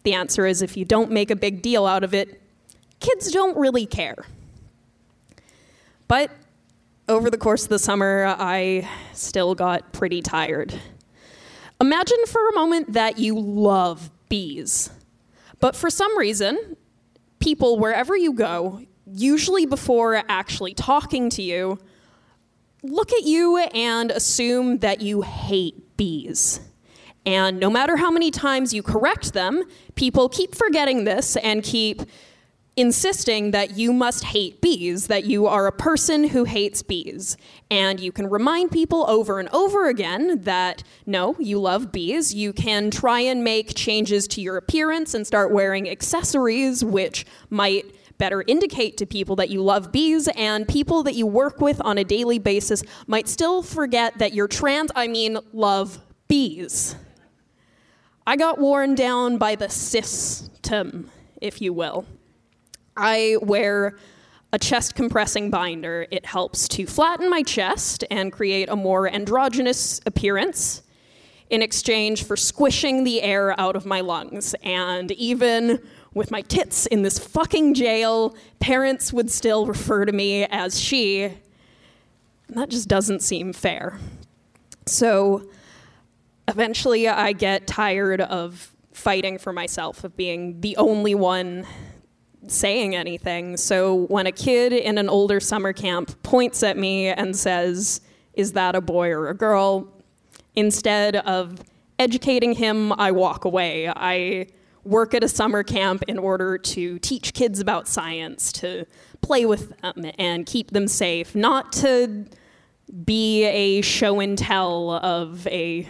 The 0.04 0.14
answer 0.14 0.46
is 0.46 0.62
if 0.62 0.78
you 0.78 0.86
don't 0.86 1.12
make 1.12 1.32
a 1.32 1.36
big 1.36 1.62
deal 1.62 1.86
out 1.86 2.04
of 2.04 2.14
it, 2.14 2.42
kids 3.00 3.32
don't 3.32 3.58
really 3.58 3.86
care. 3.86 4.26
But 6.08 6.32
over 7.08 7.30
the 7.30 7.38
course 7.38 7.64
of 7.64 7.70
the 7.70 7.80
summer, 7.80 8.36
I 8.38 8.88
still 9.14 9.56
got 9.56 9.92
pretty 9.92 10.22
tired. 10.22 10.74
Imagine 11.80 12.26
for 12.28 12.48
a 12.50 12.54
moment 12.54 12.94
that 12.94 13.18
you 13.18 13.40
love 13.40 14.12
bees, 14.30 14.90
but 15.62 15.76
for 15.76 15.90
some 15.90 16.18
reason, 16.18 16.76
people, 17.40 17.80
wherever 17.80 18.18
you 18.18 18.34
go, 18.34 18.82
usually 19.06 19.66
before 19.66 20.24
actually 20.28 20.74
talking 20.74 21.30
to 21.30 21.42
you, 21.42 21.80
look 22.84 23.14
at 23.14 23.24
you 23.24 23.58
and 23.58 24.12
assume 24.12 24.80
that 24.80 25.02
you 25.02 25.22
hate 25.22 25.98
bees. 25.98 26.60
And 27.26 27.60
no 27.60 27.70
matter 27.70 27.98
how 27.98 28.10
many 28.10 28.32
times 28.32 28.74
you 28.74 28.82
correct 28.82 29.34
them, 29.34 29.64
people 29.96 30.28
keep 30.28 30.56
forgetting 30.56 31.04
this 31.04 31.36
and 31.38 31.62
keep 31.64 32.02
insisting 32.78 33.52
that 33.52 33.78
you 33.78 33.92
must 33.92 34.24
hate 34.24 34.62
bees, 34.62 35.08
that 35.08 35.26
you 35.26 35.46
are 35.46 35.68
a 35.68 35.72
person 35.72 36.30
who 36.30 36.46
hates 36.46 36.82
bees. 36.82 37.36
And 37.70 38.00
you 38.00 38.12
can 38.12 38.30
remind 38.30 38.72
people 38.72 39.06
over 39.10 39.40
and 39.40 39.50
over 39.50 39.88
again 39.88 40.42
that 40.44 40.84
no, 41.06 41.36
you 41.38 41.60
love 41.60 41.92
bees. 41.92 42.34
You 42.34 42.54
can 42.54 42.90
try 42.90 43.20
and 43.20 43.44
make 43.44 43.76
changes 43.76 44.28
to 44.30 44.42
your 44.42 44.58
appearance 44.58 45.14
and 45.14 45.28
start 45.28 45.52
wearing 45.52 45.90
accessories, 45.90 46.84
which 46.84 47.26
might 47.50 47.94
better 48.18 48.44
indicate 48.48 48.98
to 48.98 49.06
people 49.06 49.36
that 49.36 49.50
you 49.50 49.64
love 49.64 49.92
bees, 49.92 50.30
and 50.36 50.68
people 50.68 51.02
that 51.04 51.16
you 51.16 51.26
work 51.26 51.60
with 51.60 51.82
on 51.82 51.98
a 51.98 52.04
daily 52.04 52.38
basis 52.38 52.84
might 53.08 53.28
still 53.28 53.64
forget 53.64 54.20
that 54.20 54.32
you're 54.34 54.48
trans, 54.48 54.92
I 54.96 55.08
mean, 55.08 55.40
love 55.54 56.00
bees. 56.28 56.96
I 58.28 58.36
got 58.36 58.60
worn 58.60 58.94
down 58.94 59.40
by 59.40 59.56
the 59.56 59.70
system, 59.70 61.10
if 61.42 61.62
you 61.62 61.74
will. 61.74 62.06
I 62.96 63.38
wear 63.42 63.98
a 64.54 64.60
chest 64.60 64.96
compressing 64.96 65.50
binder. 65.50 66.08
It 66.12 66.26
helps 66.26 66.68
to 66.70 66.86
flatten 66.86 67.30
my 67.30 67.44
chest 67.44 68.04
and 68.12 68.32
create 68.32 68.70
a 68.70 68.76
more 68.76 69.08
androgynous 69.08 70.02
appearance 70.06 70.84
in 71.50 71.62
exchange 71.62 72.24
for 72.24 72.38
squishing 72.38 73.04
the 73.04 73.22
air 73.22 73.60
out 73.60 73.76
of 73.76 73.86
my 73.86 74.02
lungs. 74.02 74.56
And 74.64 75.12
even 75.12 75.82
with 76.14 76.32
my 76.32 76.42
tits 76.42 76.86
in 76.86 77.02
this 77.04 77.20
fucking 77.20 77.74
jail, 77.74 78.36
parents 78.60 79.14
would 79.14 79.32
still 79.32 79.66
refer 79.66 80.06
to 80.06 80.12
me 80.12 80.46
as 80.46 80.80
she. 80.80 81.24
And 81.24 82.58
that 82.58 82.70
just 82.70 82.88
doesn't 82.88 83.22
seem 83.22 83.54
fair. 83.54 83.98
So 84.86 85.50
eventually 86.48 87.08
I 87.08 87.32
get 87.34 87.68
tired 87.68 88.20
of 88.22 88.74
fighting 88.92 89.38
for 89.38 89.54
myself, 89.54 90.04
of 90.04 90.18
being 90.18 90.60
the 90.60 90.76
only 90.78 91.16
one 91.16 91.66
saying 92.48 92.96
anything. 92.96 93.58
So 93.58 94.06
when 94.08 94.28
a 94.28 94.32
kid 94.32 94.74
in 94.74 94.98
an 94.98 95.10
older 95.10 95.40
summer 95.40 95.74
camp 95.74 96.22
points 96.24 96.64
at 96.64 96.78
me 96.78 97.08
and 97.08 97.36
says, 97.36 98.02
Is 98.34 98.54
that 98.54 98.76
a 98.76 98.82
boy 98.82 99.10
or 99.12 99.30
a 99.30 99.34
girl? 99.34 99.88
Instead 100.56 101.16
of 101.18 101.60
educating 102.00 102.54
him, 102.54 102.92
I 102.94 103.12
walk 103.12 103.46
away. 103.46 103.88
I 103.88 104.48
work 104.84 105.14
at 105.14 105.24
a 105.24 105.28
summer 105.28 105.64
camp 105.64 106.04
in 106.08 106.18
order 106.18 106.58
to 106.58 106.98
teach 107.00 107.34
kids 107.34 107.60
about 107.60 107.88
science, 107.88 108.52
to 108.52 108.86
play 109.22 109.46
with 109.46 109.80
them 109.82 110.12
and 110.18 110.46
keep 110.46 110.72
them 110.72 110.88
safe, 110.88 111.36
not 111.36 111.72
to 111.74 112.26
be 113.06 113.44
a 113.46 113.82
show 113.82 114.20
and 114.20 114.38
tell 114.38 114.92
of 114.92 115.48
a 115.48 115.88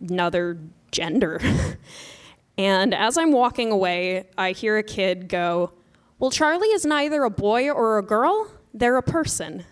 another 0.00 0.58
gender. 0.90 1.40
and 2.56 2.94
as 2.94 3.18
I'm 3.18 3.32
walking 3.32 3.70
away, 3.70 4.26
I 4.38 4.52
hear 4.52 4.76
a 4.78 4.82
kid 4.82 5.28
go, 5.28 5.72
"Well, 6.18 6.30
Charlie 6.30 6.68
is 6.68 6.84
neither 6.84 7.24
a 7.24 7.30
boy 7.30 7.70
or 7.70 7.98
a 7.98 8.02
girl, 8.02 8.48
they're 8.72 8.96
a 8.96 9.02
person." 9.02 9.64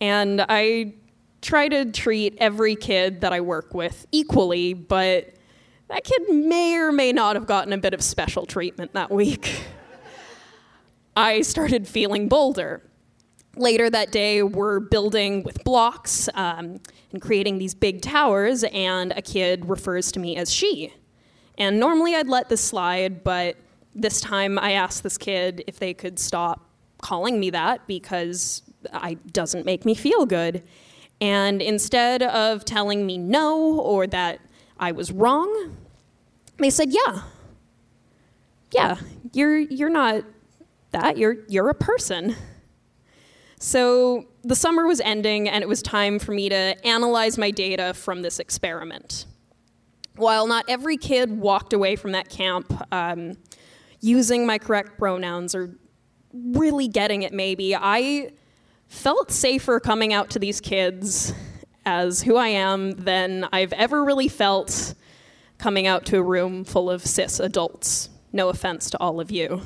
And 0.00 0.44
I 0.48 0.94
try 1.40 1.68
to 1.68 1.84
treat 1.86 2.36
every 2.38 2.76
kid 2.76 3.20
that 3.20 3.32
I 3.32 3.40
work 3.40 3.72
with 3.72 4.06
equally, 4.12 4.74
but 4.74 5.34
that 5.88 6.04
kid 6.04 6.28
may 6.28 6.74
or 6.74 6.92
may 6.92 7.12
not 7.12 7.36
have 7.36 7.46
gotten 7.46 7.72
a 7.72 7.78
bit 7.78 7.94
of 7.94 8.02
special 8.02 8.46
treatment 8.46 8.92
that 8.94 9.10
week. 9.10 9.60
I 11.16 11.42
started 11.42 11.86
feeling 11.86 12.28
bolder. 12.28 12.82
Later 13.58 13.88
that 13.88 14.12
day, 14.12 14.42
we're 14.42 14.80
building 14.80 15.42
with 15.42 15.64
blocks 15.64 16.28
um, 16.34 16.78
and 17.10 17.22
creating 17.22 17.56
these 17.56 17.74
big 17.74 18.02
towers, 18.02 18.64
and 18.64 19.12
a 19.16 19.22
kid 19.22 19.66
refers 19.66 20.12
to 20.12 20.20
me 20.20 20.36
as 20.36 20.52
she. 20.52 20.92
And 21.56 21.80
normally 21.80 22.14
I'd 22.14 22.28
let 22.28 22.50
this 22.50 22.60
slide, 22.60 23.24
but 23.24 23.56
this 23.94 24.20
time 24.20 24.58
I 24.58 24.72
asked 24.72 25.02
this 25.02 25.16
kid 25.16 25.64
if 25.66 25.78
they 25.78 25.94
could 25.94 26.18
stop 26.18 26.68
calling 27.00 27.40
me 27.40 27.48
that 27.48 27.86
because 27.86 28.62
it 29.02 29.32
doesn't 29.32 29.64
make 29.64 29.86
me 29.86 29.94
feel 29.94 30.26
good. 30.26 30.62
And 31.22 31.62
instead 31.62 32.22
of 32.22 32.66
telling 32.66 33.06
me 33.06 33.16
no 33.16 33.80
or 33.80 34.06
that 34.08 34.40
I 34.78 34.92
was 34.92 35.10
wrong, 35.10 35.78
they 36.58 36.68
said, 36.68 36.92
"Yeah, 36.92 37.22
yeah, 38.70 38.96
you're 39.32 39.58
you're 39.58 39.88
not 39.88 40.24
that. 40.90 41.16
You're 41.16 41.38
you're 41.48 41.70
a 41.70 41.74
person." 41.74 42.36
So 43.58 44.26
the 44.42 44.54
summer 44.54 44.86
was 44.86 45.00
ending, 45.00 45.48
and 45.48 45.62
it 45.62 45.68
was 45.68 45.82
time 45.82 46.18
for 46.18 46.32
me 46.32 46.48
to 46.48 46.86
analyze 46.86 47.38
my 47.38 47.50
data 47.50 47.94
from 47.94 48.22
this 48.22 48.38
experiment. 48.38 49.26
While 50.16 50.46
not 50.46 50.64
every 50.68 50.96
kid 50.96 51.38
walked 51.38 51.72
away 51.72 51.96
from 51.96 52.12
that 52.12 52.28
camp 52.28 52.72
um, 52.92 53.36
using 54.00 54.46
my 54.46 54.58
correct 54.58 54.98
pronouns 54.98 55.54
or 55.54 55.74
really 56.32 56.88
getting 56.88 57.22
it, 57.22 57.32
maybe, 57.32 57.74
I 57.74 58.30
felt 58.88 59.30
safer 59.30 59.80
coming 59.80 60.12
out 60.12 60.30
to 60.30 60.38
these 60.38 60.60
kids 60.60 61.32
as 61.84 62.22
who 62.22 62.36
I 62.36 62.48
am 62.48 62.92
than 62.92 63.48
I've 63.52 63.72
ever 63.72 64.04
really 64.04 64.28
felt 64.28 64.94
coming 65.58 65.86
out 65.86 66.04
to 66.06 66.18
a 66.18 66.22
room 66.22 66.64
full 66.64 66.90
of 66.90 67.04
cis 67.04 67.40
adults. 67.40 68.10
No 68.32 68.48
offense 68.48 68.90
to 68.90 69.00
all 69.00 69.20
of 69.20 69.30
you. 69.30 69.62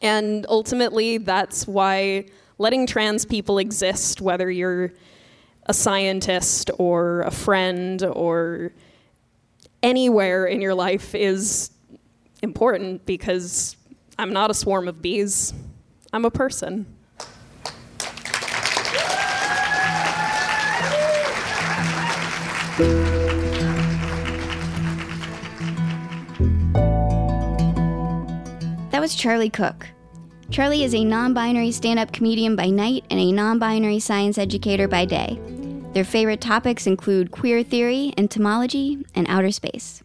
And 0.00 0.46
ultimately, 0.48 1.18
that's 1.18 1.66
why 1.66 2.26
letting 2.58 2.86
trans 2.86 3.24
people 3.24 3.58
exist, 3.58 4.20
whether 4.20 4.50
you're 4.50 4.92
a 5.66 5.74
scientist 5.74 6.70
or 6.78 7.22
a 7.22 7.30
friend 7.30 8.02
or 8.02 8.72
anywhere 9.82 10.46
in 10.46 10.60
your 10.60 10.74
life, 10.74 11.14
is 11.14 11.70
important 12.42 13.04
because 13.06 13.76
I'm 14.18 14.32
not 14.32 14.50
a 14.50 14.54
swarm 14.54 14.88
of 14.88 15.02
bees, 15.02 15.52
I'm 16.12 16.24
a 16.24 16.30
person. 16.30 16.86
Was 29.08 29.14
Charlie 29.14 29.48
Cook. 29.48 29.88
Charlie 30.50 30.84
is 30.84 30.94
a 30.94 31.02
non 31.02 31.32
binary 31.32 31.70
stand 31.70 31.98
up 31.98 32.12
comedian 32.12 32.56
by 32.56 32.68
night 32.68 33.06
and 33.08 33.18
a 33.18 33.32
non 33.32 33.58
binary 33.58 34.00
science 34.00 34.36
educator 34.36 34.86
by 34.86 35.06
day. 35.06 35.40
Their 35.94 36.04
favorite 36.04 36.42
topics 36.42 36.86
include 36.86 37.30
queer 37.30 37.62
theory, 37.62 38.12
entomology, 38.18 39.06
and 39.14 39.26
outer 39.26 39.50
space. 39.50 40.02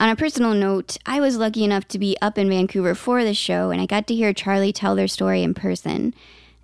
On 0.00 0.08
a 0.08 0.16
personal 0.16 0.54
note, 0.54 0.96
I 1.06 1.20
was 1.20 1.36
lucky 1.36 1.62
enough 1.62 1.86
to 1.88 2.00
be 2.00 2.16
up 2.20 2.36
in 2.36 2.48
Vancouver 2.48 2.96
for 2.96 3.22
the 3.22 3.32
show, 3.32 3.70
and 3.70 3.80
I 3.80 3.86
got 3.86 4.08
to 4.08 4.14
hear 4.16 4.32
Charlie 4.32 4.72
tell 4.72 4.96
their 4.96 5.06
story 5.06 5.44
in 5.44 5.54
person. 5.54 6.14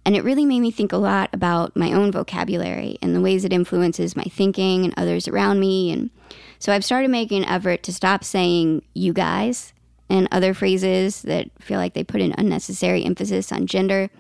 And 0.05 0.17
it 0.17 0.25
really 0.25 0.45
made 0.45 0.61
me 0.61 0.73
think 0.73 0.91
a 0.91 0.97
lot 0.97 1.31
about 1.33 1.77
my 1.77 1.93
own 1.93 2.11
vocabulary 2.11 2.99
and 3.01 3.15
the 3.15 3.21
ways 3.21 3.45
it 3.45 3.53
influences 3.53 4.17
my 4.17 4.25
thinking 4.25 4.85
and 4.85 4.95
others 4.97 5.29
around 5.29 5.61
me. 5.61 5.93
And 5.93 6.11
so 6.59 6.73
I've 6.73 6.85
started 6.85 7.13
making 7.13 7.45
an 7.45 7.49
effort 7.49 7.85
to 7.85 7.93
stop 7.93 8.25
saying 8.25 8.83
you 8.95 9.13
guys 9.13 9.73
and 10.09 10.29
other 10.31 10.55
phrases 10.55 11.23
that 11.23 11.51
feel 11.61 11.79
like 11.79 11.95
they 11.95 12.05
put 12.05 12.21
an 12.21 12.35
unnecessary 12.39 13.05
emphasis 13.05 13.53
on 13.53 13.67
gender. 13.67 14.11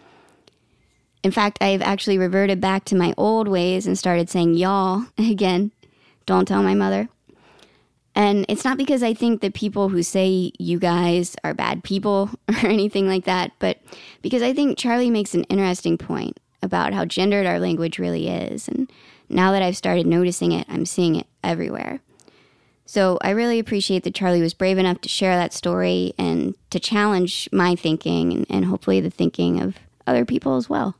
In 1.22 1.30
fact, 1.30 1.58
I've 1.60 1.82
actually 1.82 2.18
reverted 2.18 2.60
back 2.60 2.84
to 2.86 2.96
my 2.96 3.14
old 3.16 3.48
ways 3.48 3.86
and 3.86 3.98
started 3.98 4.28
saying 4.28 4.54
y'all 4.54 5.06
again. 5.18 5.72
Don't 6.26 6.46
tell 6.46 6.62
my 6.62 6.74
mother. 6.74 7.08
And 8.14 8.44
it's 8.48 8.64
not 8.64 8.78
because 8.78 9.02
I 9.02 9.14
think 9.14 9.40
that 9.42 9.54
people 9.54 9.90
who 9.90 10.02
say 10.02 10.50
you 10.58 10.78
guys 10.78 11.36
are 11.44 11.54
bad 11.54 11.84
people 11.84 12.30
or 12.48 12.66
anything 12.66 13.06
like 13.06 13.24
that, 13.24 13.52
but 13.60 13.78
because 14.22 14.42
I 14.42 14.52
think 14.52 14.76
Charlie 14.76 15.10
makes 15.10 15.34
an 15.34 15.44
interesting 15.44 15.96
point 15.96 16.38
about 16.62 16.92
how 16.92 17.04
gendered 17.04 17.46
our 17.46 17.60
language 17.60 17.98
really 17.98 18.28
is. 18.28 18.66
And 18.66 18.90
now 19.28 19.52
that 19.52 19.62
I've 19.62 19.76
started 19.76 20.06
noticing 20.06 20.52
it, 20.52 20.66
I'm 20.68 20.84
seeing 20.84 21.14
it 21.14 21.26
everywhere. 21.44 22.00
So 22.88 23.18
I 23.20 23.30
really 23.32 23.58
appreciate 23.58 24.04
that 24.04 24.14
Charlie 24.14 24.40
was 24.40 24.54
brave 24.54 24.78
enough 24.78 25.02
to 25.02 25.10
share 25.10 25.36
that 25.36 25.52
story 25.52 26.14
and 26.16 26.54
to 26.70 26.80
challenge 26.80 27.46
my 27.52 27.74
thinking 27.74 28.32
and, 28.32 28.46
and 28.48 28.64
hopefully 28.64 28.98
the 28.98 29.10
thinking 29.10 29.60
of 29.60 29.76
other 30.06 30.24
people 30.24 30.56
as 30.56 30.70
well. 30.70 30.96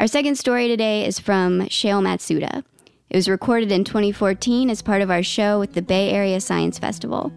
Our 0.00 0.08
second 0.08 0.34
story 0.34 0.66
today 0.66 1.06
is 1.06 1.20
from 1.20 1.60
Shayle 1.68 2.02
Matsuda. 2.02 2.64
It 3.08 3.16
was 3.16 3.28
recorded 3.28 3.70
in 3.70 3.84
2014 3.84 4.68
as 4.68 4.82
part 4.82 5.00
of 5.00 5.12
our 5.12 5.22
show 5.22 5.60
with 5.60 5.74
the 5.74 5.80
Bay 5.80 6.10
Area 6.10 6.40
Science 6.40 6.76
Festival, 6.76 7.32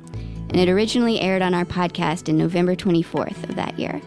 and 0.49 0.55
it 0.55 0.67
originally 0.67 1.21
aired 1.21 1.43
on 1.43 1.53
our 1.53 1.63
podcast 1.63 2.27
in 2.27 2.39
November 2.39 2.75
24th 2.75 3.47
of 3.47 3.55
that 3.55 3.77
year. 3.77 4.01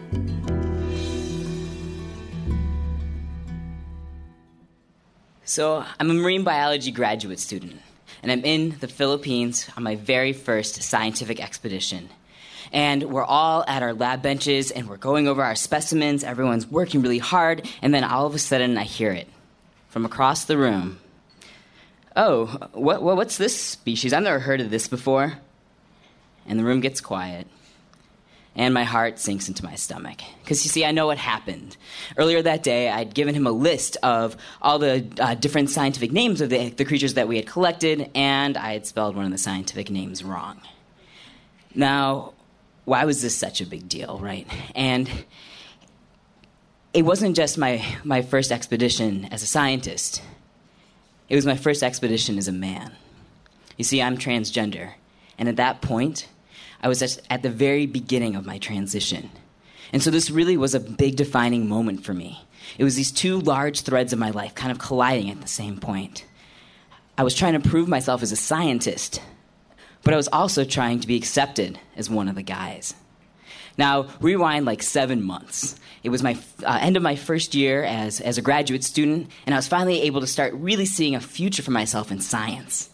So, 5.45 5.85
I'm 6.01 6.11
a 6.11 6.13
marine 6.13 6.43
biology 6.43 6.91
graduate 6.91 7.39
student, 7.39 7.81
and 8.21 8.31
I'm 8.31 8.43
in 8.43 8.77
the 8.79 8.87
Philippines 8.87 9.69
on 9.75 9.83
my 9.83 9.95
very 9.95 10.33
first 10.33 10.81
scientific 10.83 11.41
expedition. 11.41 12.09
And 12.71 13.03
we're 13.03 13.23
all 13.23 13.63
at 13.67 13.81
our 13.81 13.93
lab 13.93 14.21
benches 14.21 14.71
and 14.71 14.87
we're 14.87 14.97
going 14.97 15.27
over 15.27 15.43
our 15.43 15.55
specimens. 15.55 16.23
Everyone's 16.23 16.67
working 16.67 17.01
really 17.01 17.17
hard, 17.17 17.67
and 17.81 17.93
then 17.93 18.03
all 18.03 18.25
of 18.25 18.35
a 18.35 18.39
sudden 18.39 18.77
I 18.77 18.83
hear 18.83 19.11
it 19.11 19.27
from 19.89 20.05
across 20.05 20.45
the 20.45 20.57
room. 20.57 20.99
Oh, 22.15 22.45
what, 22.73 23.01
what, 23.01 23.15
what's 23.15 23.37
this 23.37 23.59
species? 23.59 24.13
I've 24.13 24.23
never 24.23 24.39
heard 24.39 24.61
of 24.61 24.69
this 24.69 24.87
before. 24.87 25.33
And 26.45 26.59
the 26.59 26.63
room 26.63 26.79
gets 26.79 27.01
quiet 27.01 27.47
and 28.59 28.73
my 28.73 28.83
heart 28.83 29.19
sinks 29.19 29.47
into 29.47 29.63
my 29.63 29.75
stomach. 29.75 30.19
Because 30.43 30.65
you 30.65 30.69
see, 30.69 30.83
I 30.83 30.91
know 30.91 31.05
what 31.05 31.17
happened. 31.17 31.77
Earlier 32.17 32.41
that 32.41 32.61
day, 32.61 32.89
I'd 32.89 33.13
given 33.13 33.33
him 33.33 33.47
a 33.47 33.53
list 33.53 33.95
of 34.03 34.35
all 34.61 34.79
the 34.79 35.07
uh, 35.17 35.35
different 35.35 35.69
scientific 35.69 36.11
names 36.11 36.41
of 36.41 36.49
the, 36.49 36.67
the 36.67 36.83
creatures 36.83 37.13
that 37.13 37.29
we 37.29 37.37
had 37.37 37.47
collected, 37.47 38.11
and 38.13 38.57
I 38.57 38.73
had 38.73 38.85
spelled 38.85 39.15
one 39.15 39.23
of 39.23 39.31
the 39.31 39.37
scientific 39.37 39.89
names 39.89 40.25
wrong. 40.25 40.59
Now, 41.73 42.33
why 42.83 43.05
was 43.05 43.21
this 43.21 43.33
such 43.33 43.61
a 43.61 43.65
big 43.65 43.87
deal, 43.87 44.19
right? 44.19 44.45
And 44.75 45.09
it 46.93 47.03
wasn't 47.03 47.37
just 47.37 47.57
my, 47.57 47.81
my 48.03 48.21
first 48.21 48.51
expedition 48.51 49.29
as 49.31 49.41
a 49.41 49.47
scientist, 49.47 50.21
it 51.29 51.35
was 51.35 51.45
my 51.45 51.55
first 51.55 51.81
expedition 51.81 52.37
as 52.37 52.49
a 52.49 52.51
man. 52.51 52.91
You 53.77 53.85
see, 53.85 54.01
I'm 54.01 54.17
transgender, 54.17 54.95
and 55.37 55.47
at 55.47 55.55
that 55.55 55.81
point, 55.81 56.27
I 56.81 56.87
was 56.87 57.19
at 57.29 57.43
the 57.43 57.49
very 57.49 57.85
beginning 57.85 58.35
of 58.35 58.45
my 58.45 58.57
transition. 58.57 59.29
And 59.91 60.01
so 60.01 60.11
this 60.11 60.29
really 60.29 60.57
was 60.57 60.75
a 60.75 60.79
big 60.79 61.15
defining 61.15 61.67
moment 61.67 62.03
for 62.05 62.13
me. 62.13 62.39
It 62.77 62.83
was 62.83 62.95
these 62.95 63.11
two 63.11 63.39
large 63.39 63.81
threads 63.81 64.13
of 64.13 64.19
my 64.19 64.29
life 64.29 64.55
kind 64.55 64.71
of 64.71 64.79
colliding 64.79 65.29
at 65.29 65.41
the 65.41 65.47
same 65.47 65.79
point. 65.79 66.25
I 67.17 67.23
was 67.23 67.35
trying 67.35 67.59
to 67.59 67.69
prove 67.69 67.87
myself 67.89 68.21
as 68.23 68.31
a 68.31 68.37
scientist, 68.37 69.21
but 70.03 70.13
I 70.13 70.17
was 70.17 70.29
also 70.29 70.63
trying 70.63 70.99
to 71.01 71.07
be 71.07 71.17
accepted 71.17 71.79
as 71.97 72.09
one 72.09 72.27
of 72.29 72.35
the 72.35 72.43
guys. 72.43 72.93
Now, 73.77 74.07
rewind 74.21 74.65
like 74.65 74.83
seven 74.83 75.23
months. 75.23 75.79
It 76.03 76.09
was 76.09 76.23
my 76.23 76.37
uh, 76.63 76.79
end 76.81 76.97
of 76.97 77.03
my 77.03 77.15
first 77.15 77.55
year 77.55 77.83
as, 77.83 78.21
as 78.21 78.37
a 78.37 78.41
graduate 78.41 78.83
student, 78.83 79.29
and 79.45 79.55
I 79.55 79.57
was 79.57 79.67
finally 79.67 80.01
able 80.03 80.21
to 80.21 80.27
start 80.27 80.53
really 80.53 80.85
seeing 80.85 81.15
a 81.15 81.21
future 81.21 81.63
for 81.63 81.71
myself 81.71 82.11
in 82.11 82.21
science. 82.21 82.89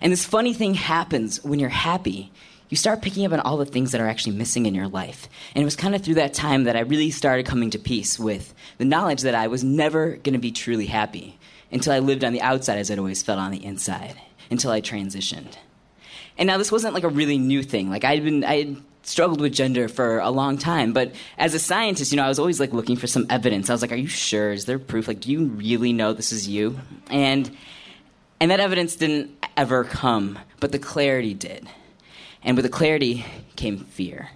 And 0.00 0.12
this 0.12 0.24
funny 0.24 0.54
thing 0.54 0.74
happens 0.74 1.42
when 1.44 1.58
you're 1.58 1.68
happy 1.68 2.32
you 2.68 2.76
start 2.76 3.02
picking 3.02 3.24
up 3.24 3.32
on 3.32 3.40
all 3.40 3.56
the 3.56 3.64
things 3.64 3.92
that 3.92 4.00
are 4.00 4.08
actually 4.08 4.36
missing 4.36 4.66
in 4.66 4.74
your 4.74 4.88
life. 4.88 5.28
And 5.54 5.62
it 5.62 5.64
was 5.64 5.76
kind 5.76 5.94
of 5.94 6.02
through 6.02 6.14
that 6.14 6.34
time 6.34 6.64
that 6.64 6.76
I 6.76 6.80
really 6.80 7.10
started 7.10 7.46
coming 7.46 7.70
to 7.70 7.78
peace 7.78 8.18
with 8.18 8.54
the 8.78 8.84
knowledge 8.84 9.22
that 9.22 9.34
I 9.34 9.48
was 9.48 9.64
never 9.64 10.16
going 10.16 10.34
to 10.34 10.38
be 10.38 10.52
truly 10.52 10.86
happy 10.86 11.38
until 11.72 11.92
I 11.92 11.98
lived 11.98 12.24
on 12.24 12.32
the 12.32 12.42
outside 12.42 12.78
as 12.78 12.90
I'd 12.90 12.98
always 12.98 13.22
felt 13.22 13.38
on 13.38 13.50
the 13.50 13.64
inside, 13.64 14.16
until 14.50 14.70
I 14.70 14.80
transitioned. 14.80 15.56
And 16.36 16.46
now 16.46 16.58
this 16.58 16.72
wasn't 16.72 16.94
like 16.94 17.04
a 17.04 17.08
really 17.08 17.38
new 17.38 17.62
thing. 17.62 17.90
Like 17.90 18.04
I'd 18.04 18.24
been, 18.24 18.44
I 18.44 18.58
had 18.58 18.76
struggled 19.02 19.40
with 19.40 19.52
gender 19.52 19.88
for 19.88 20.18
a 20.20 20.30
long 20.30 20.58
time, 20.58 20.92
but 20.92 21.14
as 21.36 21.54
a 21.54 21.58
scientist, 21.58 22.12
you 22.12 22.16
know, 22.16 22.24
I 22.24 22.28
was 22.28 22.38
always 22.38 22.60
like 22.60 22.72
looking 22.72 22.96
for 22.96 23.06
some 23.06 23.26
evidence. 23.30 23.70
I 23.70 23.72
was 23.72 23.82
like, 23.82 23.92
"Are 23.92 23.96
you 23.96 24.06
sure? 24.06 24.52
Is 24.52 24.66
there 24.66 24.78
proof? 24.78 25.08
Like, 25.08 25.20
do 25.20 25.32
you 25.32 25.46
really 25.46 25.92
know 25.92 26.12
this 26.12 26.32
is 26.32 26.46
you?" 26.46 26.78
And 27.10 27.50
and 28.40 28.50
that 28.50 28.60
evidence 28.60 28.96
didn't 28.96 29.30
ever 29.56 29.84
come, 29.84 30.38
but 30.60 30.72
the 30.72 30.78
clarity 30.78 31.34
did. 31.34 31.68
And 32.42 32.56
with 32.56 32.64
the 32.64 32.70
clarity 32.70 33.24
came 33.56 33.78
fear. 33.78 34.30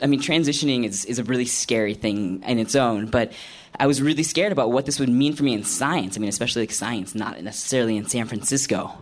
I 0.00 0.06
mean, 0.06 0.20
transitioning 0.20 0.84
is, 0.84 1.04
is 1.04 1.18
a 1.18 1.24
really 1.24 1.46
scary 1.46 1.94
thing 1.94 2.42
in 2.46 2.58
its 2.58 2.76
own, 2.76 3.06
but 3.06 3.32
I 3.78 3.86
was 3.86 4.00
really 4.00 4.22
scared 4.22 4.52
about 4.52 4.70
what 4.70 4.86
this 4.86 5.00
would 5.00 5.08
mean 5.08 5.34
for 5.34 5.42
me 5.44 5.54
in 5.54 5.64
science. 5.64 6.16
I 6.16 6.20
mean, 6.20 6.28
especially 6.28 6.62
like 6.62 6.72
science, 6.72 7.14
not 7.14 7.42
necessarily 7.42 7.96
in 7.96 8.06
San 8.06 8.26
Francisco. 8.26 8.92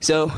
So 0.00 0.32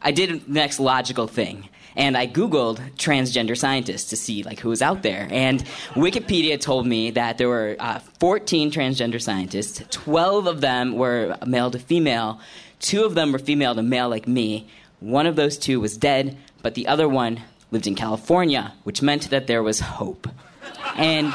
I 0.00 0.12
did 0.12 0.46
the 0.46 0.52
next 0.52 0.80
logical 0.80 1.26
thing. 1.26 1.68
And 1.94 2.16
I 2.16 2.26
Googled 2.26 2.78
transgender 2.96 3.56
scientists 3.56 4.10
to 4.10 4.16
see 4.16 4.42
like 4.42 4.60
who 4.60 4.70
was 4.70 4.80
out 4.80 5.02
there. 5.02 5.28
And 5.30 5.62
Wikipedia 5.90 6.58
told 6.58 6.86
me 6.86 7.10
that 7.10 7.36
there 7.36 7.48
were 7.48 7.76
uh, 7.78 7.98
14 8.18 8.70
transgender 8.70 9.20
scientists. 9.20 9.82
12 9.90 10.46
of 10.46 10.60
them 10.62 10.94
were 10.94 11.36
male 11.46 11.70
to 11.70 11.78
female. 11.78 12.40
Two 12.80 13.04
of 13.04 13.14
them 13.14 13.30
were 13.30 13.38
female 13.38 13.74
to 13.74 13.82
male 13.82 14.08
like 14.08 14.26
me. 14.26 14.68
One 15.02 15.26
of 15.26 15.34
those 15.34 15.58
two 15.58 15.80
was 15.80 15.96
dead, 15.96 16.36
but 16.62 16.74
the 16.74 16.86
other 16.86 17.08
one 17.08 17.40
lived 17.72 17.88
in 17.88 17.96
California, 17.96 18.72
which 18.84 19.02
meant 19.02 19.30
that 19.30 19.48
there 19.48 19.62
was 19.62 19.80
hope. 19.80 20.28
And 20.96 21.34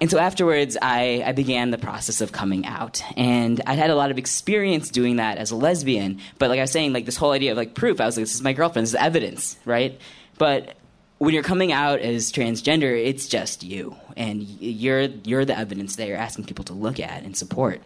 and 0.00 0.10
so 0.10 0.18
afterwards, 0.18 0.76
I, 0.80 1.22
I 1.26 1.32
began 1.32 1.70
the 1.70 1.78
process 1.78 2.20
of 2.20 2.30
coming 2.30 2.66
out. 2.66 3.02
And 3.16 3.60
I'd 3.66 3.78
had 3.78 3.90
a 3.90 3.96
lot 3.96 4.10
of 4.10 4.18
experience 4.18 4.90
doing 4.90 5.16
that 5.16 5.38
as 5.38 5.50
a 5.50 5.56
lesbian. 5.56 6.20
But 6.38 6.50
like 6.50 6.58
I 6.58 6.62
was 6.62 6.70
saying, 6.70 6.92
like 6.92 7.04
this 7.04 7.16
whole 7.16 7.32
idea 7.32 7.50
of 7.52 7.56
like 7.56 7.74
proof, 7.74 8.00
I 8.00 8.06
was 8.06 8.16
like, 8.16 8.24
this 8.24 8.34
is 8.34 8.42
my 8.42 8.52
girlfriend, 8.52 8.84
this 8.84 8.90
is 8.90 9.00
evidence, 9.00 9.58
right? 9.64 10.00
But 10.38 10.76
when 11.18 11.34
you're 11.34 11.42
coming 11.42 11.72
out 11.72 11.98
as 11.98 12.30
transgender, 12.32 12.96
it's 12.96 13.26
just 13.26 13.64
you. 13.64 13.96
And 14.16 14.42
you're, 14.42 15.02
you're 15.02 15.44
the 15.44 15.58
evidence 15.58 15.96
that 15.96 16.06
you're 16.06 16.16
asking 16.16 16.44
people 16.44 16.64
to 16.66 16.74
look 16.74 17.00
at 17.00 17.24
and 17.24 17.36
support. 17.36 17.80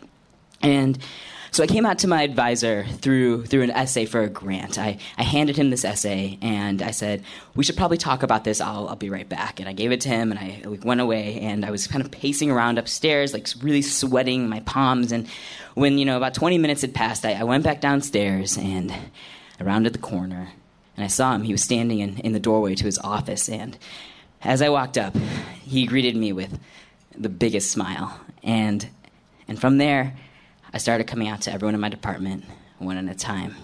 And 0.61 0.99
so 1.53 1.63
I 1.63 1.67
came 1.67 1.85
out 1.85 1.99
to 1.99 2.09
my 2.09 2.23
advisor 2.23 2.87
through 3.03 3.45
through 3.45 3.63
an 3.63 3.71
essay 3.71 4.07
for 4.07 4.23
a 4.23 4.29
grant. 4.29 4.79
I, 4.79 4.97
I 5.19 5.23
handed 5.23 5.55
him 5.57 5.69
this 5.69 5.85
essay 5.85 6.39
and 6.41 6.81
I 6.81 6.93
said, 6.93 7.23
"We 7.55 7.63
should 7.63 7.77
probably 7.77 7.99
talk 7.99 8.23
about 8.23 8.45
this. 8.45 8.61
I'll 8.61 8.89
I'll 8.89 8.97
be 8.97 9.11
right 9.11 9.29
back." 9.29 9.61
And 9.61 9.69
I 9.69 9.75
gave 9.75 9.93
it 9.93 10.01
to 10.01 10.09
him 10.09 10.33
and 10.33 10.41
I 10.41 10.63
went 10.83 11.03
away 11.03 11.39
and 11.41 11.67
I 11.67 11.71
was 11.71 11.87
kind 11.87 12.03
of 12.03 12.11
pacing 12.11 12.51
around 12.51 12.79
upstairs, 12.79 13.35
like 13.35 13.47
really 13.61 13.83
sweating 13.83 14.49
my 14.49 14.61
palms. 14.61 15.13
And 15.13 15.29
when 15.75 15.99
you 15.99 16.07
know 16.07 16.17
about 16.17 16.33
20 16.33 16.57
minutes 16.57 16.81
had 16.81 16.95
passed, 16.95 17.27
I, 17.27 17.35
I 17.35 17.45
went 17.45 17.65
back 17.65 17.83
downstairs 17.83 18.57
and 18.57 18.91
I 18.91 19.65
rounded 19.65 19.93
the 19.93 19.99
corner 19.99 20.49
and 20.97 21.05
I 21.05 21.09
saw 21.09 21.35
him. 21.35 21.43
He 21.43 21.53
was 21.53 21.63
standing 21.63 21.99
in, 21.99 22.17
in 22.19 22.33
the 22.33 22.41
doorway 22.41 22.75
to 22.77 22.85
his 22.85 22.99
office 22.99 23.51
and 23.51 23.77
as 24.41 24.63
I 24.63 24.71
walked 24.71 24.99
up, 24.99 25.15
he 25.63 25.87
greeted 25.87 26.17
me 26.17 26.33
with 26.33 26.59
the 27.17 27.29
biggest 27.29 27.71
smile 27.71 28.19
and 28.43 28.89
and 29.47 29.61
from 29.61 29.77
there 29.77 30.17
I 30.73 30.79
started 30.79 31.07
coming 31.07 31.29
out 31.29 31.43
to 31.43 31.53
everyone 31.53 31.75
in 31.75 31.81
my 31.81 31.89
department, 31.89 32.45
one 32.79 32.97
at 32.97 33.15
a 33.15 33.19
time. 33.19 33.55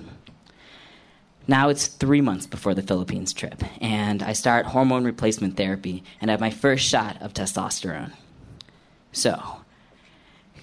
Now 1.46 1.70
it's 1.70 1.86
three 1.86 2.20
months 2.20 2.46
before 2.46 2.74
the 2.74 2.82
Philippines 2.82 3.32
trip, 3.32 3.62
and 3.80 4.22
I 4.22 4.34
start 4.34 4.66
hormone 4.66 5.04
replacement 5.04 5.56
therapy 5.56 6.04
and 6.20 6.30
I 6.30 6.32
have 6.32 6.40
my 6.40 6.50
first 6.50 6.84
shot 6.84 7.20
of 7.22 7.32
testosterone. 7.32 8.12
So, 9.12 9.57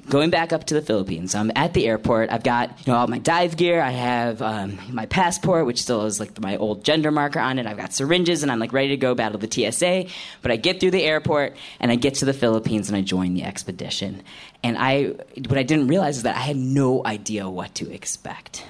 going 0.10 0.30
back 0.30 0.54
up 0.54 0.66
to 0.66 0.74
the 0.74 0.82
Philippines. 0.82 1.36
I'm 1.36 1.52
at 1.56 1.74
the 1.74 1.88
airport. 1.88 2.30
I've 2.30 2.44
got 2.44 2.70
you 2.86 2.94
know 2.94 3.00
all 3.00 3.08
my 3.08 3.20
dive 3.20 3.58
gear. 3.58 3.82
I 3.82 3.92
have 3.92 4.42
um, 4.42 4.80
my 4.90 5.06
passport, 5.06 5.66
which 5.66 5.82
still 5.82 6.04
has 6.04 6.20
like 6.20 6.40
my 6.40 6.58
old 6.58 6.84
gender 6.84 7.12
marker 7.12 7.40
on 7.40 7.60
it. 7.60 7.66
I've 7.66 7.78
got 7.78 7.94
syringes, 7.94 8.44
and 8.44 8.52
I'm 8.52 8.60
like 8.60 8.74
ready 8.74 8.90
to 8.90 8.98
go 8.98 9.16
battle 9.16 9.40
the 9.40 9.72
TSA. 9.72 10.06
But 10.42 10.52
I 10.52 10.56
get 10.56 10.80
through 10.80 10.92
the 10.92 11.04
airport, 11.04 11.56
and 11.80 11.92
I 11.92 11.96
get 11.96 12.16
to 12.16 12.26
the 12.26 12.34
Philippines, 12.34 12.88
and 12.88 12.98
I 12.98 13.02
join 13.02 13.34
the 13.34 13.44
expedition. 13.44 14.24
And 14.64 14.78
I, 14.78 15.16
what 15.48 15.58
I 15.58 15.64
didn't 15.64 15.88
realize 15.88 16.18
is 16.18 16.24
that 16.24 16.36
I 16.36 16.40
had 16.40 16.58
no 16.58 17.06
idea 17.06 17.50
what 17.50 17.76
to 17.76 17.92
expect. 17.94 18.66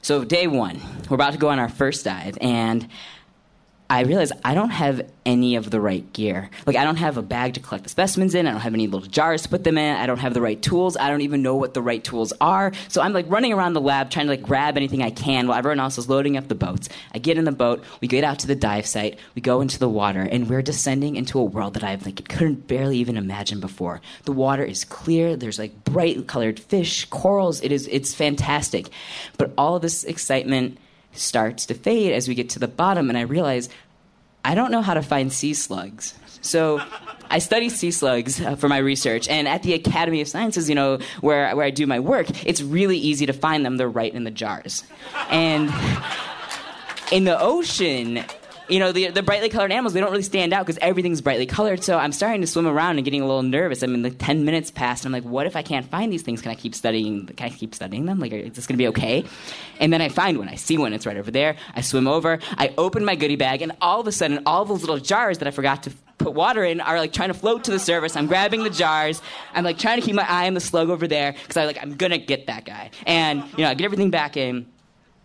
So 0.00 0.24
day 0.24 0.46
one, 0.46 0.80
we're 1.10 1.16
about 1.16 1.32
to 1.32 1.38
go 1.38 1.48
on 1.48 1.58
our 1.58 1.68
first 1.68 2.04
dive, 2.04 2.38
and 2.40 2.88
I 3.90 4.02
realized 4.02 4.32
I 4.44 4.54
don't 4.54 4.70
have 4.70 5.00
any 5.24 5.56
of 5.56 5.70
the 5.70 5.80
right 5.80 6.12
gear. 6.12 6.50
Like, 6.66 6.76
I 6.76 6.84
don't 6.84 6.96
have 6.96 7.16
a 7.16 7.22
bag 7.22 7.54
to 7.54 7.60
collect 7.60 7.84
the 7.84 7.90
specimens 7.90 8.34
in. 8.34 8.46
I 8.46 8.50
don't 8.50 8.60
have 8.60 8.74
any 8.74 8.86
little 8.86 9.08
jars 9.08 9.42
to 9.42 9.48
put 9.48 9.64
them 9.64 9.78
in. 9.78 9.96
I 9.96 10.06
don't 10.06 10.18
have 10.18 10.34
the 10.34 10.42
right 10.42 10.60
tools. 10.60 10.98
I 10.98 11.08
don't 11.08 11.22
even 11.22 11.42
know 11.42 11.56
what 11.56 11.72
the 11.72 11.80
right 11.80 12.04
tools 12.04 12.34
are. 12.38 12.72
So 12.88 13.00
I'm 13.00 13.14
like 13.14 13.24
running 13.30 13.54
around 13.54 13.72
the 13.72 13.80
lab 13.80 14.10
trying 14.10 14.26
to 14.26 14.32
like 14.32 14.42
grab 14.42 14.76
anything 14.76 15.02
I 15.02 15.10
can 15.10 15.48
while 15.48 15.58
everyone 15.58 15.80
else 15.80 15.96
is 15.96 16.08
loading 16.08 16.36
up 16.36 16.48
the 16.48 16.54
boats. 16.54 16.90
I 17.14 17.18
get 17.18 17.38
in 17.38 17.44
the 17.44 17.52
boat. 17.52 17.82
We 18.02 18.08
get 18.08 18.24
out 18.24 18.40
to 18.40 18.46
the 18.46 18.54
dive 18.54 18.86
site. 18.86 19.18
We 19.34 19.40
go 19.40 19.62
into 19.62 19.78
the 19.78 19.88
water, 19.88 20.20
and 20.20 20.50
we're 20.50 20.62
descending 20.62 21.16
into 21.16 21.38
a 21.38 21.44
world 21.44 21.74
that 21.74 21.84
I 21.84 21.94
like 21.94 22.28
couldn't 22.28 22.66
barely 22.66 22.98
even 22.98 23.16
imagine 23.16 23.58
before. 23.60 24.02
The 24.24 24.32
water 24.32 24.64
is 24.64 24.84
clear. 24.84 25.34
There's 25.34 25.58
like 25.58 25.84
bright 25.84 26.26
colored 26.26 26.60
fish, 26.60 27.06
corals. 27.06 27.62
It 27.62 27.72
is 27.72 27.88
it's 27.88 28.12
fantastic. 28.12 28.90
But 29.38 29.52
all 29.56 29.78
this 29.78 30.04
excitement 30.04 30.78
starts 31.18 31.66
to 31.66 31.74
fade 31.74 32.12
as 32.12 32.28
we 32.28 32.34
get 32.34 32.50
to 32.50 32.58
the 32.58 32.68
bottom, 32.68 33.08
and 33.08 33.18
I 33.18 33.22
realize 33.22 33.68
I 34.44 34.54
don't 34.54 34.70
know 34.70 34.82
how 34.82 34.94
to 34.94 35.02
find 35.02 35.32
sea 35.32 35.54
slugs. 35.54 36.14
So 36.40 36.80
I 37.30 37.40
study 37.40 37.68
sea 37.68 37.90
slugs 37.90 38.40
uh, 38.40 38.56
for 38.56 38.68
my 38.68 38.78
research, 38.78 39.28
and 39.28 39.48
at 39.48 39.62
the 39.62 39.74
Academy 39.74 40.20
of 40.20 40.28
Sciences, 40.28 40.68
you 40.68 40.74
know, 40.74 40.98
where, 41.20 41.54
where 41.54 41.66
I 41.66 41.70
do 41.70 41.86
my 41.86 42.00
work, 42.00 42.46
it's 42.46 42.62
really 42.62 42.96
easy 42.96 43.26
to 43.26 43.32
find 43.32 43.66
them. 43.66 43.76
They're 43.76 43.88
right 43.88 44.12
in 44.14 44.24
the 44.24 44.30
jars. 44.30 44.84
And 45.30 45.72
in 47.12 47.24
the 47.24 47.38
ocean, 47.38 48.24
you 48.68 48.78
know, 48.78 48.92
the, 48.92 49.08
the 49.08 49.22
brightly 49.22 49.48
colored 49.48 49.72
animals, 49.72 49.94
they 49.94 50.00
don't 50.00 50.10
really 50.10 50.22
stand 50.22 50.52
out 50.52 50.66
because 50.66 50.78
everything's 50.82 51.20
brightly 51.20 51.46
colored. 51.46 51.82
So 51.82 51.98
I'm 51.98 52.12
starting 52.12 52.40
to 52.40 52.46
swim 52.46 52.66
around 52.66 52.96
and 52.96 53.04
getting 53.04 53.22
a 53.22 53.26
little 53.26 53.42
nervous. 53.42 53.82
I 53.82 53.86
mean, 53.86 54.02
like 54.02 54.16
10 54.18 54.44
minutes 54.44 54.70
passed, 54.70 55.04
and 55.04 55.14
I'm 55.14 55.22
like, 55.22 55.30
what 55.30 55.46
if 55.46 55.56
I 55.56 55.62
can't 55.62 55.86
find 55.86 56.12
these 56.12 56.22
things? 56.22 56.42
Can 56.42 56.50
I 56.50 56.54
keep 56.54 56.74
studying? 56.74 57.26
Can 57.26 57.46
I 57.46 57.50
keep 57.50 57.74
studying 57.74 58.06
them? 58.06 58.18
Like, 58.18 58.32
is 58.32 58.54
this 58.54 58.66
going 58.66 58.74
to 58.74 58.78
be 58.78 58.88
okay? 58.88 59.24
And 59.80 59.92
then 59.92 60.02
I 60.02 60.08
find 60.08 60.38
one. 60.38 60.48
I 60.48 60.56
see 60.56 60.78
one. 60.78 60.92
It's 60.92 61.06
right 61.06 61.16
over 61.16 61.30
there. 61.30 61.56
I 61.74 61.80
swim 61.80 62.06
over. 62.06 62.38
I 62.56 62.74
open 62.78 63.04
my 63.04 63.16
goodie 63.16 63.36
bag, 63.36 63.62
and 63.62 63.72
all 63.80 64.00
of 64.00 64.06
a 64.06 64.12
sudden, 64.12 64.42
all 64.46 64.64
those 64.64 64.80
little 64.80 64.98
jars 64.98 65.38
that 65.38 65.48
I 65.48 65.50
forgot 65.50 65.84
to 65.84 65.92
put 66.18 66.34
water 66.34 66.64
in 66.64 66.80
are 66.80 66.98
like 66.98 67.12
trying 67.12 67.28
to 67.28 67.34
float 67.34 67.64
to 67.64 67.70
the 67.70 67.78
surface. 67.78 68.16
I'm 68.16 68.26
grabbing 68.26 68.64
the 68.64 68.70
jars. 68.70 69.22
I'm 69.54 69.64
like 69.64 69.78
trying 69.78 70.00
to 70.00 70.04
keep 70.04 70.14
my 70.14 70.28
eye 70.28 70.46
on 70.46 70.54
the 70.54 70.60
slug 70.60 70.90
over 70.90 71.06
there 71.06 71.32
because 71.32 71.56
I'm 71.56 71.66
like 71.66 71.78
I'm 71.80 71.94
gonna 71.94 72.18
get 72.18 72.46
that 72.48 72.64
guy. 72.64 72.90
And 73.06 73.44
you 73.56 73.64
know, 73.64 73.70
I 73.70 73.74
get 73.74 73.84
everything 73.84 74.10
back 74.10 74.36
in. 74.36 74.66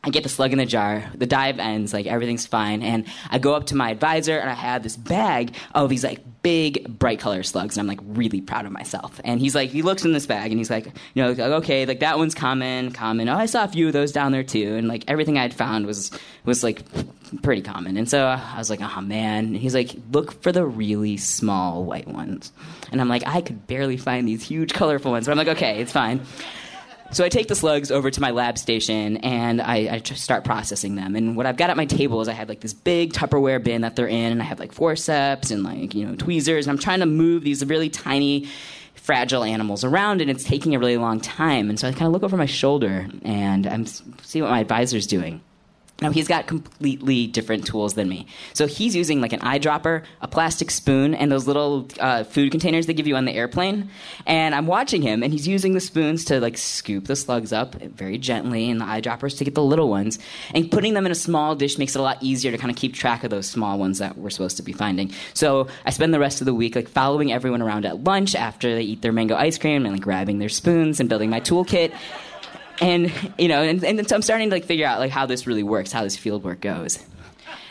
I 0.05 0.09
get 0.09 0.23
the 0.23 0.29
slug 0.29 0.51
in 0.51 0.57
the 0.57 0.65
jar. 0.65 1.09
The 1.15 1.25
dive 1.25 1.59
ends, 1.59 1.93
like 1.93 2.07
everything's 2.07 2.45
fine. 2.45 2.83
And 2.83 3.05
I 3.29 3.39
go 3.39 3.53
up 3.53 3.67
to 3.67 3.75
my 3.75 3.89
advisor 3.89 4.37
and 4.37 4.49
I 4.49 4.53
have 4.53 4.83
this 4.83 4.97
bag 4.97 5.55
of 5.73 5.89
these 5.89 6.03
like 6.03 6.19
big 6.43 6.99
bright 6.99 7.19
color 7.19 7.41
slugs. 7.41 7.77
And 7.77 7.81
I'm 7.83 7.87
like 7.87 8.05
really 8.17 8.41
proud 8.41 8.65
of 8.65 8.73
myself. 8.73 9.21
And 9.23 9.39
he's 9.39 9.55
like, 9.55 9.69
he 9.69 9.81
looks 9.81 10.03
in 10.03 10.11
this 10.11 10.25
bag 10.25 10.51
and 10.51 10.59
he's 10.59 10.69
like, 10.69 10.87
you 11.13 11.23
know, 11.23 11.29
like, 11.29 11.39
okay, 11.39 11.85
like 11.85 12.01
that 12.01 12.17
one's 12.17 12.35
common, 12.35 12.91
common. 12.91 13.29
Oh, 13.29 13.37
I 13.37 13.45
saw 13.45 13.63
a 13.63 13.67
few 13.69 13.87
of 13.87 13.93
those 13.93 14.11
down 14.11 14.33
there 14.33 14.43
too. 14.43 14.75
And 14.75 14.89
like 14.89 15.05
everything 15.07 15.37
I'd 15.37 15.53
found 15.53 15.85
was 15.85 16.11
was 16.43 16.65
like 16.65 16.81
pretty 17.41 17.61
common. 17.61 17.95
And 17.95 18.09
so 18.09 18.25
I 18.25 18.57
was 18.57 18.69
like, 18.69 18.81
oh 18.81 19.01
man. 19.01 19.45
And 19.45 19.55
he's 19.55 19.73
like, 19.73 19.95
look 20.11 20.41
for 20.41 20.51
the 20.51 20.65
really 20.65 21.15
small 21.15 21.85
white 21.85 22.09
ones. 22.09 22.51
And 22.91 22.99
I'm 22.99 23.07
like, 23.07 23.25
I 23.25 23.39
could 23.39 23.67
barely 23.67 23.95
find 23.95 24.27
these 24.27 24.43
huge 24.43 24.73
colorful 24.73 25.11
ones. 25.11 25.27
But 25.27 25.31
I'm 25.31 25.37
like, 25.37 25.55
okay, 25.55 25.79
it's 25.79 25.93
fine. 25.93 26.25
So 27.13 27.23
I 27.23 27.29
take 27.29 27.47
the 27.47 27.55
slugs 27.55 27.91
over 27.91 28.09
to 28.09 28.21
my 28.21 28.31
lab 28.31 28.57
station 28.57 29.17
and 29.17 29.61
I, 29.61 29.75
I 29.75 29.99
start 29.99 30.43
processing 30.43 30.95
them. 30.95 31.15
And 31.15 31.35
what 31.35 31.45
I've 31.45 31.57
got 31.57 31.69
at 31.69 31.77
my 31.77 31.85
table 31.85 32.21
is 32.21 32.27
I 32.27 32.33
have 32.33 32.49
like 32.49 32.61
this 32.61 32.73
big 32.73 33.13
Tupperware 33.13 33.63
bin 33.63 33.81
that 33.81 33.95
they're 33.95 34.07
in, 34.07 34.31
and 34.31 34.41
I 34.41 34.45
have 34.45 34.59
like 34.59 34.71
forceps 34.71 35.51
and 35.51 35.63
like 35.63 35.93
you 35.93 36.07
know 36.07 36.15
tweezers, 36.15 36.65
and 36.65 36.75
I'm 36.75 36.81
trying 36.81 37.01
to 37.01 37.05
move 37.05 37.43
these 37.43 37.63
really 37.63 37.89
tiny, 37.89 38.47
fragile 38.95 39.43
animals 39.43 39.83
around, 39.83 40.21
and 40.21 40.31
it's 40.31 40.43
taking 40.43 40.73
a 40.73 40.79
really 40.79 40.97
long 40.97 41.21
time. 41.21 41.69
And 41.69 41.79
so 41.79 41.87
I 41.87 41.91
kind 41.91 42.07
of 42.07 42.13
look 42.13 42.23
over 42.23 42.35
my 42.35 42.47
shoulder 42.47 43.07
and 43.23 43.67
I'm 43.67 43.85
see 43.85 44.41
what 44.41 44.49
my 44.49 44.59
advisor's 44.59 45.05
doing. 45.05 45.41
Now 46.01 46.11
he's 46.11 46.27
got 46.27 46.47
completely 46.47 47.27
different 47.27 47.65
tools 47.65 47.93
than 47.93 48.09
me. 48.09 48.27
So 48.53 48.67
he's 48.67 48.95
using 48.95 49.21
like 49.21 49.31
an 49.31 49.39
eyedropper, 49.39 50.03
a 50.21 50.27
plastic 50.27 50.71
spoon, 50.71 51.13
and 51.13 51.31
those 51.31 51.47
little 51.47 51.87
uh, 51.99 52.23
food 52.23 52.51
containers 52.51 52.87
they 52.87 52.93
give 52.93 53.07
you 53.07 53.15
on 53.15 53.25
the 53.25 53.31
airplane. 53.31 53.89
And 54.25 54.53
I'm 54.55 54.67
watching 54.67 55.01
him, 55.01 55.23
and 55.23 55.31
he's 55.31 55.47
using 55.47 55.73
the 55.73 55.79
spoons 55.79 56.25
to 56.25 56.41
like 56.41 56.57
scoop 56.57 57.05
the 57.05 57.15
slugs 57.15 57.53
up 57.53 57.75
very 57.75 58.17
gently, 58.17 58.69
and 58.69 58.81
the 58.81 58.85
eyedroppers 58.85 59.37
to 59.37 59.45
get 59.45 59.55
the 59.55 59.63
little 59.63 59.87
ones. 59.87 60.19
And 60.53 60.69
putting 60.69 60.93
them 60.93 61.05
in 61.05 61.11
a 61.11 61.15
small 61.15 61.55
dish 61.55 61.77
makes 61.77 61.95
it 61.95 61.99
a 61.99 62.01
lot 62.01 62.17
easier 62.21 62.51
to 62.51 62.57
kind 62.57 62.71
of 62.71 62.75
keep 62.75 62.93
track 62.95 63.23
of 63.23 63.29
those 63.29 63.47
small 63.47 63.77
ones 63.77 63.99
that 63.99 64.17
we're 64.17 64.31
supposed 64.31 64.57
to 64.57 64.63
be 64.63 64.73
finding. 64.73 65.11
So 65.33 65.67
I 65.85 65.91
spend 65.91 66.13
the 66.13 66.19
rest 66.19 66.41
of 66.41 66.45
the 66.45 66.55
week 66.55 66.75
like 66.75 66.89
following 66.89 67.31
everyone 67.31 67.61
around 67.61 67.85
at 67.85 68.03
lunch 68.03 68.35
after 68.35 68.73
they 68.73 68.81
eat 68.81 69.01
their 69.03 69.13
mango 69.13 69.35
ice 69.35 69.57
cream 69.57 69.85
and 69.85 69.93
like 69.93 70.03
grabbing 70.03 70.39
their 70.39 70.49
spoons 70.49 70.99
and 70.99 71.07
building 71.07 71.29
my 71.29 71.39
toolkit 71.39 71.93
and 72.83 73.33
you 73.37 73.47
know, 73.47 73.63
and, 73.63 73.83
and 73.83 74.07
so 74.07 74.15
I'm 74.15 74.21
starting 74.21 74.49
to 74.49 74.55
like 74.55 74.65
figure 74.65 74.85
out 74.85 74.99
like 74.99 75.11
how 75.11 75.25
this 75.25 75.47
really 75.47 75.63
works, 75.63 75.91
how 75.91 76.03
this 76.03 76.17
field 76.17 76.43
work 76.43 76.61
goes. 76.61 76.99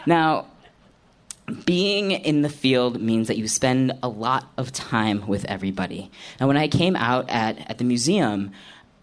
Now, 0.06 0.46
being 1.64 2.12
in 2.12 2.42
the 2.42 2.48
field 2.48 3.00
means 3.00 3.28
that 3.28 3.36
you 3.36 3.46
spend 3.46 3.92
a 4.02 4.08
lot 4.08 4.50
of 4.56 4.72
time 4.72 5.26
with 5.26 5.44
everybody. 5.46 6.10
Now, 6.40 6.46
when 6.48 6.56
I 6.56 6.68
came 6.68 6.96
out 6.96 7.28
at, 7.28 7.58
at 7.70 7.78
the 7.78 7.84
museum, 7.84 8.52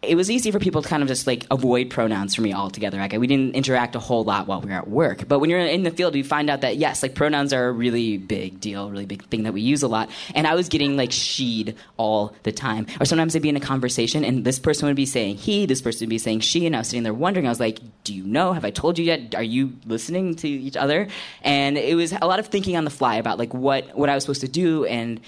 it 0.01 0.15
was 0.15 0.31
easy 0.31 0.49
for 0.49 0.59
people 0.59 0.81
to 0.81 0.87
kind 0.87 1.03
of 1.03 1.09
just 1.09 1.27
like 1.27 1.45
avoid 1.51 1.89
pronouns 1.89 2.33
for 2.33 2.41
me 2.41 2.53
altogether. 2.53 2.97
Like 2.97 3.11
we 3.13 3.27
didn't 3.27 3.55
interact 3.55 3.95
a 3.95 3.99
whole 3.99 4.23
lot 4.23 4.47
while 4.47 4.61
we 4.61 4.69
were 4.69 4.75
at 4.75 4.87
work. 4.87 5.27
But 5.27 5.39
when 5.39 5.49
you're 5.49 5.59
in 5.59 5.83
the 5.83 5.91
field, 5.91 6.15
you 6.15 6.23
find 6.23 6.49
out 6.49 6.61
that 6.61 6.77
yes, 6.77 7.03
like 7.03 7.15
pronouns 7.15 7.51
are 7.51 7.67
a 7.67 7.71
really 7.71 8.17
big 8.17 8.61
deal, 8.61 8.89
really 8.89 9.05
big 9.05 9.25
thing 9.25 9.43
that 9.43 9.53
we 9.53 9.61
use 9.61 9.83
a 9.83 9.89
lot. 9.89 10.09
And 10.35 10.47
I 10.47 10.55
was 10.55 10.69
getting 10.69 10.95
like 10.95 11.11
she'd 11.11 11.75
all 11.97 12.33
the 12.43 12.53
time. 12.53 12.87
Or 13.01 13.05
sometimes 13.05 13.35
I'd 13.35 13.41
be 13.41 13.49
in 13.49 13.57
a 13.57 13.61
conversation 13.61 14.23
and 14.23 14.45
this 14.45 14.57
person 14.57 14.87
would 14.87 14.95
be 14.95 15.05
saying 15.05 15.35
he, 15.35 15.65
this 15.65 15.81
person 15.81 16.05
would 16.05 16.09
be 16.09 16.17
saying 16.17 16.41
she, 16.41 16.65
and 16.65 16.75
I 16.75 16.79
was 16.79 16.87
sitting 16.87 17.03
there 17.03 17.13
wondering. 17.13 17.45
I 17.45 17.49
was 17.49 17.59
like, 17.59 17.79
"Do 18.05 18.13
you 18.13 18.23
know? 18.23 18.53
Have 18.53 18.63
I 18.63 18.71
told 18.71 18.97
you 18.97 19.05
yet? 19.05 19.35
Are 19.35 19.43
you 19.43 19.73
listening 19.85 20.35
to 20.35 20.47
each 20.47 20.77
other?" 20.77 21.07
And 21.41 21.77
it 21.77 21.95
was 21.95 22.13
a 22.13 22.25
lot 22.25 22.39
of 22.39 22.47
thinking 22.47 22.77
on 22.77 22.85
the 22.85 22.89
fly 22.89 23.15
about 23.15 23.37
like 23.37 23.53
what 23.53 23.97
what 23.97 24.09
I 24.09 24.15
was 24.15 24.23
supposed 24.23 24.41
to 24.41 24.47
do 24.47 24.85
and 24.85 25.19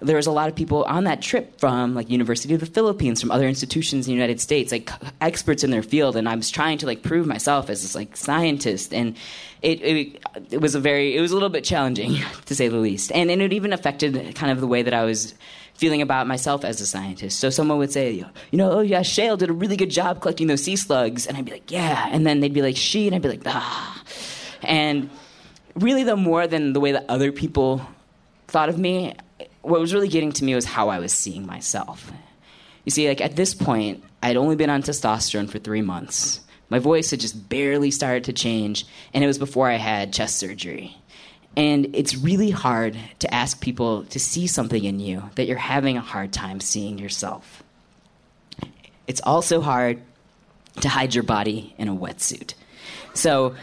there 0.00 0.16
was 0.16 0.26
a 0.26 0.30
lot 0.30 0.48
of 0.48 0.54
people 0.54 0.84
on 0.84 1.04
that 1.04 1.22
trip 1.22 1.58
from 1.58 1.94
like 1.94 2.10
University 2.10 2.54
of 2.54 2.60
the 2.60 2.66
Philippines, 2.66 3.20
from 3.20 3.30
other 3.30 3.48
institutions 3.48 4.06
in 4.06 4.10
the 4.10 4.14
United 4.14 4.40
States, 4.40 4.72
like 4.72 4.90
experts 5.20 5.64
in 5.64 5.70
their 5.70 5.82
field, 5.82 6.16
and 6.16 6.28
I 6.28 6.36
was 6.36 6.50
trying 6.50 6.78
to 6.78 6.86
like 6.86 7.02
prove 7.02 7.26
myself 7.26 7.70
as 7.70 7.82
this 7.82 7.94
like 7.94 8.16
scientist, 8.16 8.92
and 8.92 9.16
it, 9.62 9.80
it, 9.82 10.22
it 10.50 10.60
was 10.60 10.74
a 10.74 10.80
very 10.80 11.16
it 11.16 11.20
was 11.20 11.30
a 11.30 11.34
little 11.34 11.48
bit 11.48 11.64
challenging 11.64 12.16
to 12.46 12.54
say 12.54 12.68
the 12.68 12.76
least, 12.76 13.12
and, 13.12 13.30
and 13.30 13.40
it 13.40 13.52
even 13.52 13.72
affected 13.72 14.34
kind 14.34 14.52
of 14.52 14.60
the 14.60 14.66
way 14.66 14.82
that 14.82 14.94
I 14.94 15.04
was 15.04 15.34
feeling 15.74 16.00
about 16.00 16.26
myself 16.26 16.64
as 16.64 16.80
a 16.80 16.86
scientist. 16.86 17.38
So 17.38 17.50
someone 17.50 17.76
would 17.78 17.92
say, 17.92 18.12
you 18.12 18.58
know, 18.58 18.72
oh 18.72 18.80
yeah, 18.80 19.00
Shayle 19.00 19.36
did 19.36 19.50
a 19.50 19.52
really 19.52 19.76
good 19.76 19.90
job 19.90 20.20
collecting 20.20 20.46
those 20.46 20.62
sea 20.62 20.76
slugs, 20.76 21.26
and 21.26 21.36
I'd 21.36 21.44
be 21.44 21.52
like, 21.52 21.70
yeah, 21.70 22.08
and 22.10 22.26
then 22.26 22.40
they'd 22.40 22.54
be 22.54 22.62
like 22.62 22.76
she, 22.76 23.06
and 23.06 23.14
I'd 23.14 23.22
be 23.22 23.28
like, 23.28 23.42
ah, 23.46 24.02
and 24.62 25.10
really, 25.74 26.04
the 26.04 26.16
more 26.16 26.46
than 26.46 26.72
the 26.72 26.80
way 26.80 26.92
that 26.92 27.04
other 27.08 27.32
people 27.32 27.86
thought 28.48 28.68
of 28.68 28.78
me, 28.78 29.14
what 29.66 29.80
was 29.80 29.92
really 29.92 30.08
getting 30.08 30.32
to 30.32 30.44
me 30.44 30.54
was 30.54 30.64
how 30.64 30.88
I 30.88 30.98
was 30.98 31.12
seeing 31.12 31.44
myself. 31.44 32.12
You 32.84 32.90
see, 32.90 33.08
like 33.08 33.20
at 33.20 33.34
this 33.34 33.52
point, 33.54 34.04
I'd 34.22 34.36
only 34.36 34.54
been 34.54 34.70
on 34.70 34.82
testosterone 34.82 35.50
for 35.50 35.58
three 35.58 35.82
months. 35.82 36.40
My 36.68 36.78
voice 36.78 37.10
had 37.10 37.20
just 37.20 37.48
barely 37.48 37.90
started 37.90 38.24
to 38.24 38.32
change, 38.32 38.86
and 39.12 39.22
it 39.22 39.26
was 39.26 39.38
before 39.38 39.68
I 39.68 39.76
had 39.76 40.12
chest 40.12 40.38
surgery. 40.38 40.96
And 41.56 41.94
it's 41.94 42.16
really 42.16 42.50
hard 42.50 42.96
to 43.20 43.34
ask 43.34 43.60
people 43.60 44.04
to 44.06 44.20
see 44.20 44.46
something 44.46 44.84
in 44.84 45.00
you 45.00 45.30
that 45.34 45.46
you're 45.46 45.56
having 45.56 45.96
a 45.96 46.00
hard 46.00 46.32
time 46.32 46.60
seeing 46.60 46.98
yourself. 46.98 47.62
It's 49.06 49.20
also 49.22 49.60
hard 49.60 50.00
to 50.80 50.88
hide 50.88 51.14
your 51.14 51.24
body 51.24 51.74
in 51.78 51.88
a 51.88 51.96
wetsuit. 51.96 52.54
So, 53.14 53.54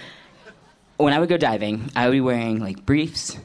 when 0.97 1.13
I 1.13 1.19
would 1.19 1.29
go 1.29 1.37
diving, 1.37 1.91
I 1.95 2.07
would 2.07 2.13
be 2.13 2.21
wearing 2.21 2.59
like 2.59 2.85
briefs, 2.85 3.37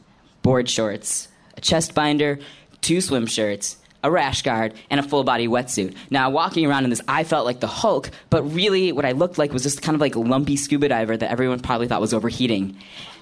board 0.43 0.69
shorts, 0.69 1.29
a 1.59 1.61
chest 1.61 1.95
binder, 1.95 2.39
two 2.81 3.01
swim 3.01 3.27
shirts, 3.27 3.77
a 4.03 4.11
rash 4.11 4.43
guard, 4.43 4.73
and 4.91 5.01
a 5.01 5.03
full 5.03 5.25
body 5.25 5.49
wetsuit. 5.49 5.95
Now, 6.09 6.31
walking 6.31 6.65
around 6.65 6.85
in 6.85 6.91
this, 6.91 7.03
I 7.09 7.25
felt 7.25 7.45
like 7.45 7.61
the 7.61 7.67
Hulk, 7.67 8.11
but 8.31 8.43
really 8.45 8.93
what 8.93 9.05
I 9.05 9.13
looked 9.13 9.39
like 9.39 9.53
was 9.53 9.65
just 9.65 9.83
kind 9.83 9.95
of 9.95 10.01
like 10.01 10.15
a 10.15 10.21
lumpy 10.21 10.57
scuba 10.57 10.89
diver 10.89 11.17
that 11.17 11.31
everyone 11.31 11.61
probably 11.61 11.89
thought 11.89 12.01
was 12.01 12.15
overheating. 12.15 12.77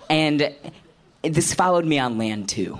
And 0.08 0.54
this 1.22 1.54
followed 1.54 1.86
me 1.86 1.98
on 1.98 2.18
land 2.18 2.48
too. 2.48 2.78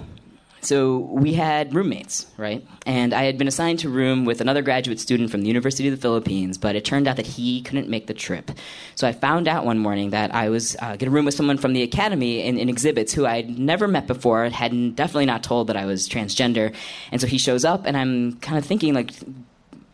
So 0.67 0.99
we 0.99 1.35
had 1.35 1.75
roommates, 1.75 2.27
right? 2.37 2.67
And 2.85 3.15
I 3.15 3.23
had 3.23 3.39
been 3.39 3.47
assigned 3.47 3.79
to 3.81 3.89
room 3.89 4.25
with 4.25 4.41
another 4.41 4.63
graduate 4.63 4.99
student 4.99 5.31
from 5.31 5.43
the 5.43 5.47
University 5.47 5.87
of 5.87 5.95
the 5.95 6.01
Philippines, 6.01 6.59
but 6.59 6.75
it 6.75 6.85
turned 6.85 7.07
out 7.07 7.17
that 7.17 7.27
he 7.27 7.63
couldn't 7.63 7.89
make 7.89 8.09
the 8.09 8.15
trip. 8.15 8.51
So 8.97 9.07
I 9.07 9.13
found 9.13 9.47
out 9.47 9.65
one 9.65 9.79
morning 9.79 10.11
that 10.11 10.35
I 10.35 10.49
was 10.49 10.75
uh, 10.81 10.97
going 10.97 10.99
to 10.99 11.11
room 11.11 11.25
with 11.25 11.35
someone 11.35 11.57
from 11.57 11.73
the 11.73 11.83
academy 11.83 12.43
in, 12.43 12.59
in 12.59 12.69
exhibits 12.69 13.13
who 13.13 13.27
I'd 13.27 13.59
never 13.59 13.87
met 13.87 14.09
before, 14.09 14.49
had 14.49 14.97
definitely 14.97 15.27
not 15.27 15.45
told 15.45 15.69
that 15.69 15.77
I 15.77 15.87
was 15.87 16.09
transgender. 16.09 16.75
And 17.13 17.21
so 17.21 17.29
he 17.29 17.39
shows 17.39 17.65
up, 17.65 17.87
and 17.87 17.97
I'm 17.97 18.37
kind 18.41 18.59
of 18.59 18.65
thinking, 18.65 18.93
like, 18.93 19.13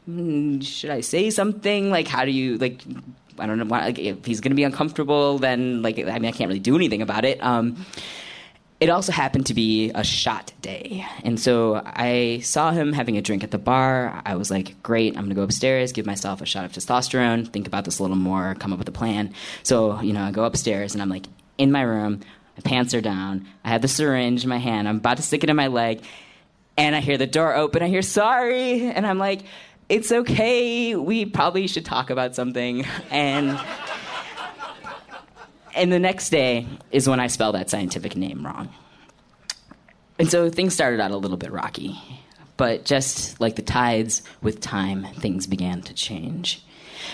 mm, 0.09 0.65
should 0.65 0.91
I 0.91 1.03
say 1.03 1.29
something? 1.29 1.91
Like, 1.91 2.09
how 2.09 2.25
do 2.25 2.31
you, 2.31 2.57
like, 2.57 2.81
I 3.39 3.47
don't 3.47 3.59
know. 3.59 3.65
Like, 3.65 3.99
if 3.99 4.25
he's 4.25 4.41
going 4.41 4.53
to 4.53 4.57
be 4.57 4.65
uncomfortable, 4.65 5.39
then 5.39 5.83
like 5.83 5.99
I 5.99 6.19
mean, 6.19 6.27
I 6.27 6.33
can't 6.33 6.49
really 6.49 6.61
do 6.61 6.77
anything 6.77 7.03
about 7.03 7.25
it. 7.25 7.43
Um, 7.43 7.85
it 8.83 8.91
also 8.91 9.13
happened 9.13 9.47
to 9.47 9.55
be 9.55 9.93
a 9.95 10.03
shot 10.03 10.53
day. 10.61 11.07
And 11.23 11.39
so 11.39 11.81
I 11.87 12.41
saw 12.43 12.73
him 12.73 12.93
having 12.93 13.17
a 13.17 13.23
drink 13.23 13.45
at 13.45 13.53
the 13.53 13.59
bar. 13.59 14.21
I 14.27 14.35
was 14.35 14.51
like, 14.51 14.83
great, 14.83 15.17
I'm 15.17 15.23
gonna 15.23 15.37
go 15.37 15.45
upstairs, 15.45 15.93
give 15.93 16.05
myself 16.05 16.41
a 16.41 16.47
shot 16.47 16.65
of 16.65 16.73
testosterone, 16.73 17.47
think 17.47 17.69
about 17.69 17.85
this 17.85 18.01
a 18.01 18.03
little 18.03 18.17
more, 18.17 18.57
come 18.57 18.73
up 18.73 18.81
with 18.81 18.89
a 18.89 18.93
plan. 18.93 19.35
So, 19.63 20.01
you 20.01 20.13
know, 20.13 20.25
I 20.25 20.33
go 20.33 20.43
upstairs 20.43 20.95
and 20.95 21.01
I'm 21.01 21.09
like 21.09 21.27
in 21.59 21.71
my 21.71 21.83
room, 21.83 22.23
my 22.57 22.63
pants 22.65 22.93
are 22.93 23.01
down, 23.01 23.47
I 23.63 23.69
have 23.69 23.83
the 23.83 23.89
syringe 23.89 24.43
in 24.43 24.49
my 24.49 24.59
hand, 24.59 24.89
I'm 24.89 24.97
about 24.97 25.19
to 25.19 25.23
stick 25.23 25.45
it 25.45 25.51
in 25.51 25.55
my 25.55 25.69
leg, 25.69 26.03
and 26.77 26.97
I 26.97 27.01
hear 27.01 27.19
the 27.19 27.27
door 27.29 27.55
open, 27.55 27.85
I 27.85 27.89
hear 27.89 28.03
sorry, 28.03 28.83
and 28.83 29.07
I'm 29.07 29.19
like, 29.19 29.43
it's 29.89 30.11
okay, 30.11 30.97
we 30.97 31.25
probably 31.25 31.69
should 31.69 31.85
talk 31.85 32.11
about 32.11 32.35
something. 32.35 32.85
And 33.13 33.61
and 35.75 35.93
the 35.93 35.99
next 35.99 36.31
day 36.31 36.67
is 36.91 37.09
when 37.09 37.21
I 37.21 37.27
spell 37.27 37.53
that 37.53 37.71
scientific 37.71 38.17
name 38.17 38.45
wrong. 38.45 38.69
And 40.19 40.31
so 40.31 40.51
things 40.51 40.75
started 40.75 41.01
out 41.01 41.11
a 41.11 41.17
little 41.17 41.37
bit 41.37 41.53
rocky. 41.53 41.99
But 42.57 42.85
just 42.85 43.41
like 43.41 43.57
the 43.57 43.63
tides, 43.63 44.23
with 44.43 44.61
time, 44.61 45.05
things 45.05 45.47
began 45.47 45.83
to 45.83 45.95
change. 45.95 46.65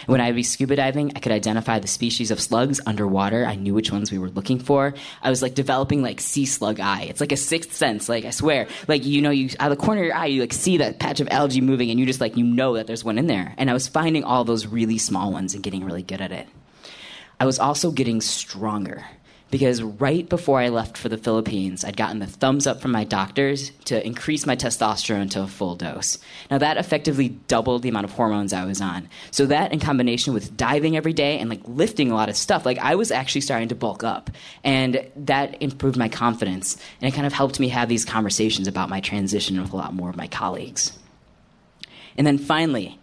When 0.07 0.21
I'd 0.21 0.35
be 0.35 0.42
scuba 0.42 0.77
diving, 0.77 1.12
I 1.16 1.21
could 1.21 1.33
identify 1.33 1.79
the 1.79 1.88
species 1.88 2.31
of 2.31 2.40
slugs 2.40 2.81
underwater. 2.85 3.47
I 3.47 3.55
knew 3.55 3.75
which 3.75 3.90
ones 3.90 4.12
we 4.12 4.18
were 4.18 4.29
looking 4.31 4.59
for. 4.59 4.94
I 5.23 5.31
was 5.31 5.40
like 5.40 5.55
developing 5.55 6.03
like 6.03 6.21
sea 6.21 6.44
slug 6.44 6.81
eye. 6.81 7.07
It's 7.09 7.21
like 7.21 7.33
a 7.33 7.37
sixth 7.37 7.73
sense. 7.73 8.09
Like 8.09 8.25
I 8.25 8.31
swear, 8.31 8.68
like 8.87 9.07
you 9.07 9.23
know, 9.23 9.31
you 9.31 9.49
out 9.59 9.73
of 9.73 9.79
the 9.79 9.85
corner 9.85 10.03
of 10.03 10.07
your 10.07 10.16
eye, 10.16 10.27
you 10.27 10.40
like 10.40 10.53
see 10.53 10.79
that 10.79 10.99
patch 10.99 11.21
of 11.21 11.29
algae 11.31 11.61
moving, 11.61 11.90
and 11.90 11.99
you 11.99 12.07
just 12.07 12.21
like 12.21 12.37
you 12.37 12.44
know 12.44 12.75
that 12.75 12.87
there's 12.87 13.05
one 13.05 13.18
in 13.18 13.27
there. 13.27 13.55
And 13.57 13.71
I 13.71 13.73
was 13.73 13.88
finding 13.88 14.25
all 14.25 14.44
those 14.44 14.66
really 14.66 14.99
small 14.99 15.33
ones 15.33 15.55
and 15.55 15.62
getting 15.62 15.85
really 15.85 16.03
good 16.03 16.21
at 16.21 16.33
it. 16.33 16.49
I 17.40 17.46
was 17.46 17.59
also 17.59 17.90
getting 17.90 18.20
stronger 18.20 19.05
because 19.51 19.83
right 19.83 20.29
before 20.29 20.61
I 20.61 20.68
left 20.68 20.98
for 20.98 21.09
the 21.09 21.16
Philippines, 21.16 21.85
I'd 21.85 21.96
gotten 21.96 22.18
the 22.18 22.27
thumbs 22.27 22.66
up 22.66 22.83
from 22.83 22.90
my 22.90 23.05
doctors 23.05 23.70
to 23.87 24.05
increase 24.05 24.44
my 24.44 24.57
testosterone 24.57 25.31
to 25.31 25.42
a 25.42 25.46
full 25.46 25.74
dose. 25.74 26.18
Now, 26.51 26.59
that 26.59 26.77
effectively 26.77 27.31
doubled 27.31 27.83
the 27.83 27.88
amount 27.88 28.05
of 28.05 28.12
hormones 28.12 28.53
I 28.53 28.66
was 28.66 28.81
on. 28.81 29.09
So, 29.31 29.46
that 29.46 29.72
in 29.72 29.81
combination 29.81 30.35
with 30.35 30.57
diving 30.57 30.96
every 30.96 31.14
day 31.14 31.38
and 31.38 31.48
like 31.48 31.62
lifting 31.66 32.11
a 32.11 32.14
lot 32.14 32.29
of 32.29 32.37
stuff, 32.37 32.66
like 32.66 32.79
I 32.79 32.94
was 32.94 33.11
actually 33.11 33.40
starting 33.40 33.68
to 33.68 33.74
bulk 33.74 34.05
up. 34.05 34.31
And 34.64 35.07
that 35.16 35.62
improved 35.62 35.96
my 35.96 36.09
confidence. 36.09 36.77
And 37.01 37.12
it 37.12 37.14
kind 37.14 37.27
of 37.27 37.33
helped 37.33 37.59
me 37.59 37.68
have 37.68 37.88
these 37.88 38.05
conversations 38.05 38.68
about 38.68 38.90
my 38.90 39.01
transition 39.01 39.61
with 39.61 39.72
a 39.72 39.77
lot 39.77 39.94
more 39.94 40.11
of 40.11 40.16
my 40.16 40.29
colleagues. 40.29 40.98
And 42.18 42.27
then 42.27 42.37
finally, 42.37 42.98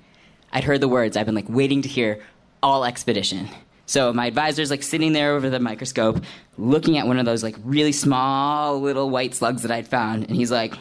I'd 0.52 0.63
heard 0.63 0.82
the 0.82 0.88
words 0.88 1.17
I've 1.17 1.26
been 1.26 1.36
like 1.36 1.50
waiting 1.50 1.82
to 1.82 1.89
hear 1.89 2.21
all 2.62 2.86
expedition. 2.86 3.50
So 3.86 4.12
my 4.13 4.28
advisor's 4.28 4.71
like 4.71 4.84
sitting 4.84 5.13
there 5.13 5.36
over 5.36 5.50
the 5.50 5.60
microscope, 5.60 6.24
looking 6.58 6.98
at 6.98 7.08
one 7.08 7.19
of 7.19 7.26
those 7.26 7.43
like 7.43 7.56
really 7.63 7.91
small 7.91 8.80
little 8.80 9.10
white 9.10 9.36
slugs 9.36 9.62
that 9.62 9.71
I'd 9.71 9.88
found, 9.88 10.24
and 10.24 10.36
he's 10.36 10.52
like, 10.52 10.74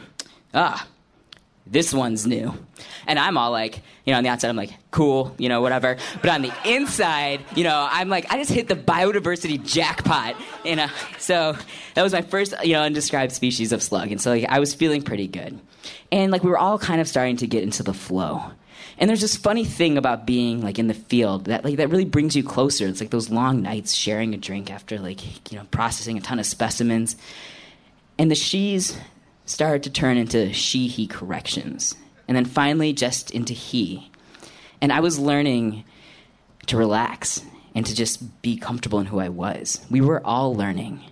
ah, 0.55 0.87
this 1.67 1.95
one's 1.95 2.27
new. 2.27 2.55
And 3.07 3.19
I'm 3.19 3.39
all 3.39 3.51
like, 3.51 3.81
you 4.05 4.13
know, 4.13 4.19
on 4.19 4.25
the 4.25 4.31
outside, 4.31 4.49
I'm 4.49 4.57
like, 4.57 4.75
cool, 4.91 5.35
you 5.39 5.49
know, 5.49 5.63
whatever. 5.63 5.97
But 6.21 6.31
on 6.31 6.43
the 6.43 6.53
inside, 6.65 7.45
you 7.55 7.65
know, 7.65 7.89
I'm 7.91 8.09
like, 8.09 8.31
I 8.31 8.37
just 8.37 8.51
hit 8.51 8.69
the 8.69 8.77
biodiversity 8.77 9.65
jackpot, 9.65 10.37
you 10.65 10.77
know. 10.77 10.89
So 11.19 11.57
that 11.95 12.03
was 12.03 12.13
my 12.13 12.23
first, 12.23 12.55
you 12.63 12.75
know, 12.75 12.83
undescribed 12.83 13.33
species 13.33 13.73
of 13.73 13.83
slug. 13.83 14.13
And 14.13 14.21
so 14.21 14.31
like, 14.31 14.45
I 14.49 14.61
was 14.61 14.75
feeling 14.75 15.03
pretty 15.03 15.27
good. 15.27 15.59
And 16.13 16.31
like, 16.33 16.45
we 16.45 16.51
were 16.51 16.59
all 16.59 16.79
kind 16.79 17.01
of 17.01 17.09
starting 17.09 17.39
to 17.39 17.47
get 17.47 17.63
into 17.63 17.83
the 17.83 17.95
flow. 17.95 18.43
And 18.99 19.09
there's 19.09 19.21
this 19.21 19.37
funny 19.37 19.65
thing 19.65 19.99
about 19.99 20.27
being 20.27 20.63
like 20.63 20.79
in 20.79 20.87
the 20.87 20.95
field 20.95 21.47
that 21.47 21.65
like 21.65 21.77
that 21.77 21.91
really 21.91 22.05
brings 22.05 22.37
you 22.37 22.45
closer. 22.45 22.87
It's 22.87 23.01
like 23.01 23.11
those 23.11 23.31
long 23.31 23.63
nights 23.63 23.95
sharing 23.95 24.35
a 24.35 24.37
drink 24.37 24.71
after 24.71 24.99
like, 24.99 25.51
you 25.53 25.59
know, 25.59 25.67
processing 25.71 26.17
a 26.17 26.21
ton 26.21 26.39
of 26.39 26.47
specimens. 26.47 27.17
And 28.19 28.31
the 28.31 28.37
she's 28.37 28.97
started 29.47 29.83
to 29.85 29.91
turn 29.91 30.17
into 30.17 30.53
she 30.53 30.87
he 30.87 31.07
corrections. 31.07 31.95
And 32.29 32.37
then 32.37 32.45
finally 32.45 32.93
just 32.93 33.31
into 33.33 33.53
he. 33.53 34.11
And 34.81 34.93
I 34.93 35.01
was 35.01 35.19
learning 35.19 35.85
to 36.67 36.77
relax 36.77 37.43
and 37.75 37.85
to 37.85 37.95
just 37.95 38.43
be 38.43 38.57
comfortable 38.57 39.01
in 39.01 39.07
who 39.07 39.19
I 39.19 39.29
was. 39.29 39.85
We 39.91 40.01
were 40.01 40.25
all 40.25 40.55
learning. 40.55 41.03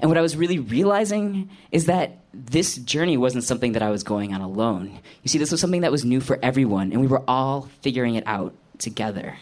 And 0.00 0.10
what 0.10 0.18
I 0.18 0.22
was 0.22 0.36
really 0.36 0.58
realizing 0.58 1.50
is 1.70 1.86
that 1.86 2.18
this 2.32 2.76
journey 2.76 3.16
wasn't 3.16 3.44
something 3.44 3.72
that 3.72 3.82
I 3.82 3.90
was 3.90 4.02
going 4.02 4.32
on 4.32 4.40
alone. 4.40 4.98
You 5.22 5.28
see, 5.28 5.38
this 5.38 5.50
was 5.50 5.60
something 5.60 5.82
that 5.82 5.92
was 5.92 6.04
new 6.04 6.20
for 6.20 6.38
everyone, 6.42 6.92
and 6.92 7.00
we 7.00 7.06
were 7.06 7.22
all 7.28 7.68
figuring 7.82 8.14
it 8.14 8.24
out 8.26 8.54
together. 8.78 9.36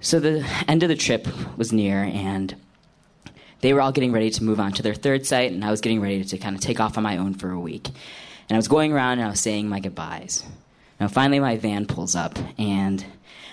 So 0.00 0.20
the 0.20 0.46
end 0.68 0.82
of 0.82 0.90
the 0.90 0.96
trip 0.96 1.26
was 1.56 1.72
near, 1.72 2.02
and 2.02 2.54
they 3.62 3.72
were 3.72 3.80
all 3.80 3.92
getting 3.92 4.12
ready 4.12 4.28
to 4.30 4.44
move 4.44 4.60
on 4.60 4.72
to 4.72 4.82
their 4.82 4.94
third 4.94 5.24
site, 5.24 5.52
and 5.52 5.64
I 5.64 5.70
was 5.70 5.80
getting 5.80 6.00
ready 6.00 6.22
to 6.22 6.36
kind 6.38 6.54
of 6.54 6.60
take 6.60 6.80
off 6.80 6.98
on 6.98 7.02
my 7.02 7.16
own 7.16 7.32
for 7.32 7.50
a 7.50 7.58
week. 7.58 7.88
And 8.48 8.56
I 8.56 8.58
was 8.58 8.68
going 8.68 8.92
around 8.92 9.12
and 9.12 9.22
I 9.22 9.30
was 9.30 9.40
saying 9.40 9.68
my 9.68 9.80
goodbyes. 9.80 10.44
Now, 11.00 11.08
finally, 11.08 11.40
my 11.40 11.56
van 11.56 11.86
pulls 11.86 12.14
up, 12.14 12.38
and 12.58 13.02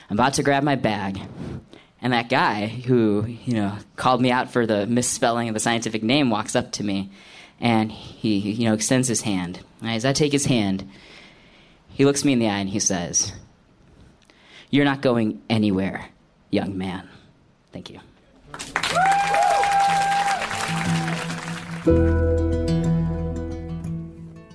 I'm 0.09 0.17
about 0.17 0.33
to 0.33 0.43
grab 0.43 0.63
my 0.63 0.75
bag, 0.75 1.21
and 2.01 2.13
that 2.13 2.29
guy 2.29 2.67
who, 2.67 3.25
you 3.45 3.53
know, 3.53 3.77
called 3.95 4.21
me 4.21 4.31
out 4.31 4.51
for 4.51 4.65
the 4.65 4.87
misspelling 4.87 5.47
of 5.47 5.53
the 5.53 5.59
scientific 5.59 6.01
name 6.01 6.29
walks 6.29 6.55
up 6.55 6.71
to 6.73 6.83
me 6.83 7.11
and 7.59 7.91
he, 7.91 8.39
you 8.39 8.65
know, 8.65 8.73
extends 8.73 9.07
his 9.07 9.21
hand. 9.21 9.59
And 9.81 9.91
as 9.91 10.03
I 10.03 10.13
take 10.13 10.31
his 10.31 10.45
hand, 10.45 10.89
he 11.89 12.05
looks 12.05 12.25
me 12.25 12.33
in 12.33 12.39
the 12.39 12.47
eye 12.47 12.57
and 12.57 12.69
he 12.69 12.79
says, 12.79 13.33
You're 14.71 14.85
not 14.85 15.01
going 15.01 15.41
anywhere, 15.49 16.07
young 16.49 16.77
man. 16.77 17.07
Thank 17.71 17.91
you. 17.91 17.99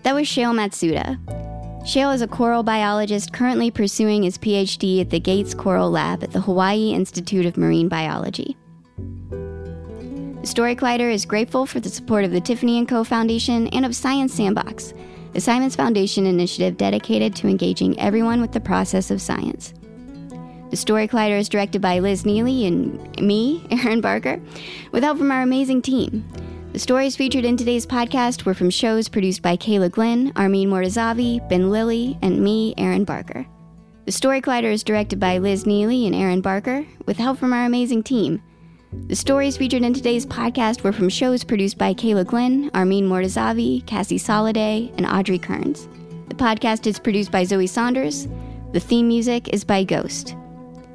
That 0.02 0.14
was 0.14 0.26
Shayle 0.26 0.54
Matsuda. 0.54 1.45
Shayle 1.86 2.12
is 2.12 2.20
a 2.20 2.26
coral 2.26 2.64
biologist 2.64 3.32
currently 3.32 3.70
pursuing 3.70 4.24
his 4.24 4.36
PhD 4.38 5.00
at 5.00 5.10
the 5.10 5.20
Gates 5.20 5.54
Coral 5.54 5.88
Lab 5.88 6.24
at 6.24 6.32
the 6.32 6.40
Hawaii 6.40 6.90
Institute 6.90 7.46
of 7.46 7.56
Marine 7.56 7.88
Biology. 7.88 8.56
The 9.28 10.46
Story 10.48 10.74
Collider 10.74 11.12
is 11.12 11.24
grateful 11.24 11.64
for 11.64 11.78
the 11.78 11.88
support 11.88 12.24
of 12.24 12.32
the 12.32 12.40
Tiffany 12.40 12.84
& 12.86 12.86
Co. 12.86 13.04
Foundation 13.04 13.68
and 13.68 13.86
of 13.86 13.94
Science 13.94 14.34
Sandbox, 14.34 14.94
a 15.36 15.40
Simons 15.40 15.76
Foundation 15.76 16.26
initiative 16.26 16.76
dedicated 16.76 17.36
to 17.36 17.46
engaging 17.46 17.96
everyone 18.00 18.40
with 18.40 18.50
the 18.50 18.58
process 18.58 19.12
of 19.12 19.22
science. 19.22 19.72
The 20.70 20.76
Story 20.76 21.06
Collider 21.06 21.38
is 21.38 21.48
directed 21.48 21.82
by 21.82 22.00
Liz 22.00 22.26
Neely 22.26 22.66
and 22.66 23.16
me, 23.20 23.64
Erin 23.70 24.00
Barker, 24.00 24.40
with 24.90 25.04
help 25.04 25.18
from 25.18 25.30
our 25.30 25.42
amazing 25.42 25.82
team. 25.82 26.24
The 26.76 26.80
stories 26.80 27.16
featured 27.16 27.46
in 27.46 27.56
today's 27.56 27.86
podcast 27.86 28.44
were 28.44 28.52
from 28.52 28.68
shows 28.68 29.08
produced 29.08 29.40
by 29.40 29.56
Kayla 29.56 29.90
Glenn, 29.90 30.30
Armin 30.36 30.68
Mortazavi, 30.68 31.48
Ben 31.48 31.70
Lilly, 31.70 32.18
and 32.20 32.38
me, 32.44 32.74
Erin 32.76 33.06
Barker. 33.06 33.46
The 34.04 34.12
Story 34.12 34.42
Collider 34.42 34.70
is 34.70 34.84
directed 34.84 35.18
by 35.18 35.38
Liz 35.38 35.64
Neely 35.64 36.04
and 36.04 36.14
Erin 36.14 36.42
Barker, 36.42 36.84
with 37.06 37.16
help 37.16 37.38
from 37.38 37.54
our 37.54 37.64
amazing 37.64 38.02
team. 38.02 38.42
The 39.06 39.16
stories 39.16 39.56
featured 39.56 39.84
in 39.84 39.94
today's 39.94 40.26
podcast 40.26 40.84
were 40.84 40.92
from 40.92 41.08
shows 41.08 41.44
produced 41.44 41.78
by 41.78 41.94
Kayla 41.94 42.26
Glenn, 42.26 42.70
Armin 42.74 43.08
Mortazavi, 43.08 43.86
Cassie 43.86 44.18
Soliday, 44.18 44.92
and 44.98 45.06
Audrey 45.06 45.38
Kearns. 45.38 45.88
The 46.28 46.34
podcast 46.34 46.86
is 46.86 46.98
produced 46.98 47.32
by 47.32 47.44
Zoe 47.44 47.66
Saunders. 47.66 48.28
The 48.72 48.80
theme 48.80 49.08
music 49.08 49.48
is 49.48 49.64
by 49.64 49.82
Ghost. 49.82 50.36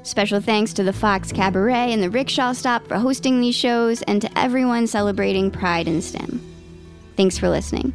Special 0.03 0.41
thanks 0.41 0.73
to 0.73 0.83
the 0.83 0.93
Fox 0.93 1.31
Cabaret 1.31 1.93
and 1.93 2.01
the 2.01 2.09
Rickshaw 2.09 2.53
Stop 2.53 2.87
for 2.87 2.97
hosting 2.97 3.39
these 3.39 3.55
shows 3.55 4.01
and 4.03 4.21
to 4.21 4.37
everyone 4.37 4.87
celebrating 4.87 5.51
Pride 5.51 5.87
in 5.87 6.01
STEM. 6.01 6.41
Thanks 7.15 7.37
for 7.37 7.49
listening. 7.49 7.93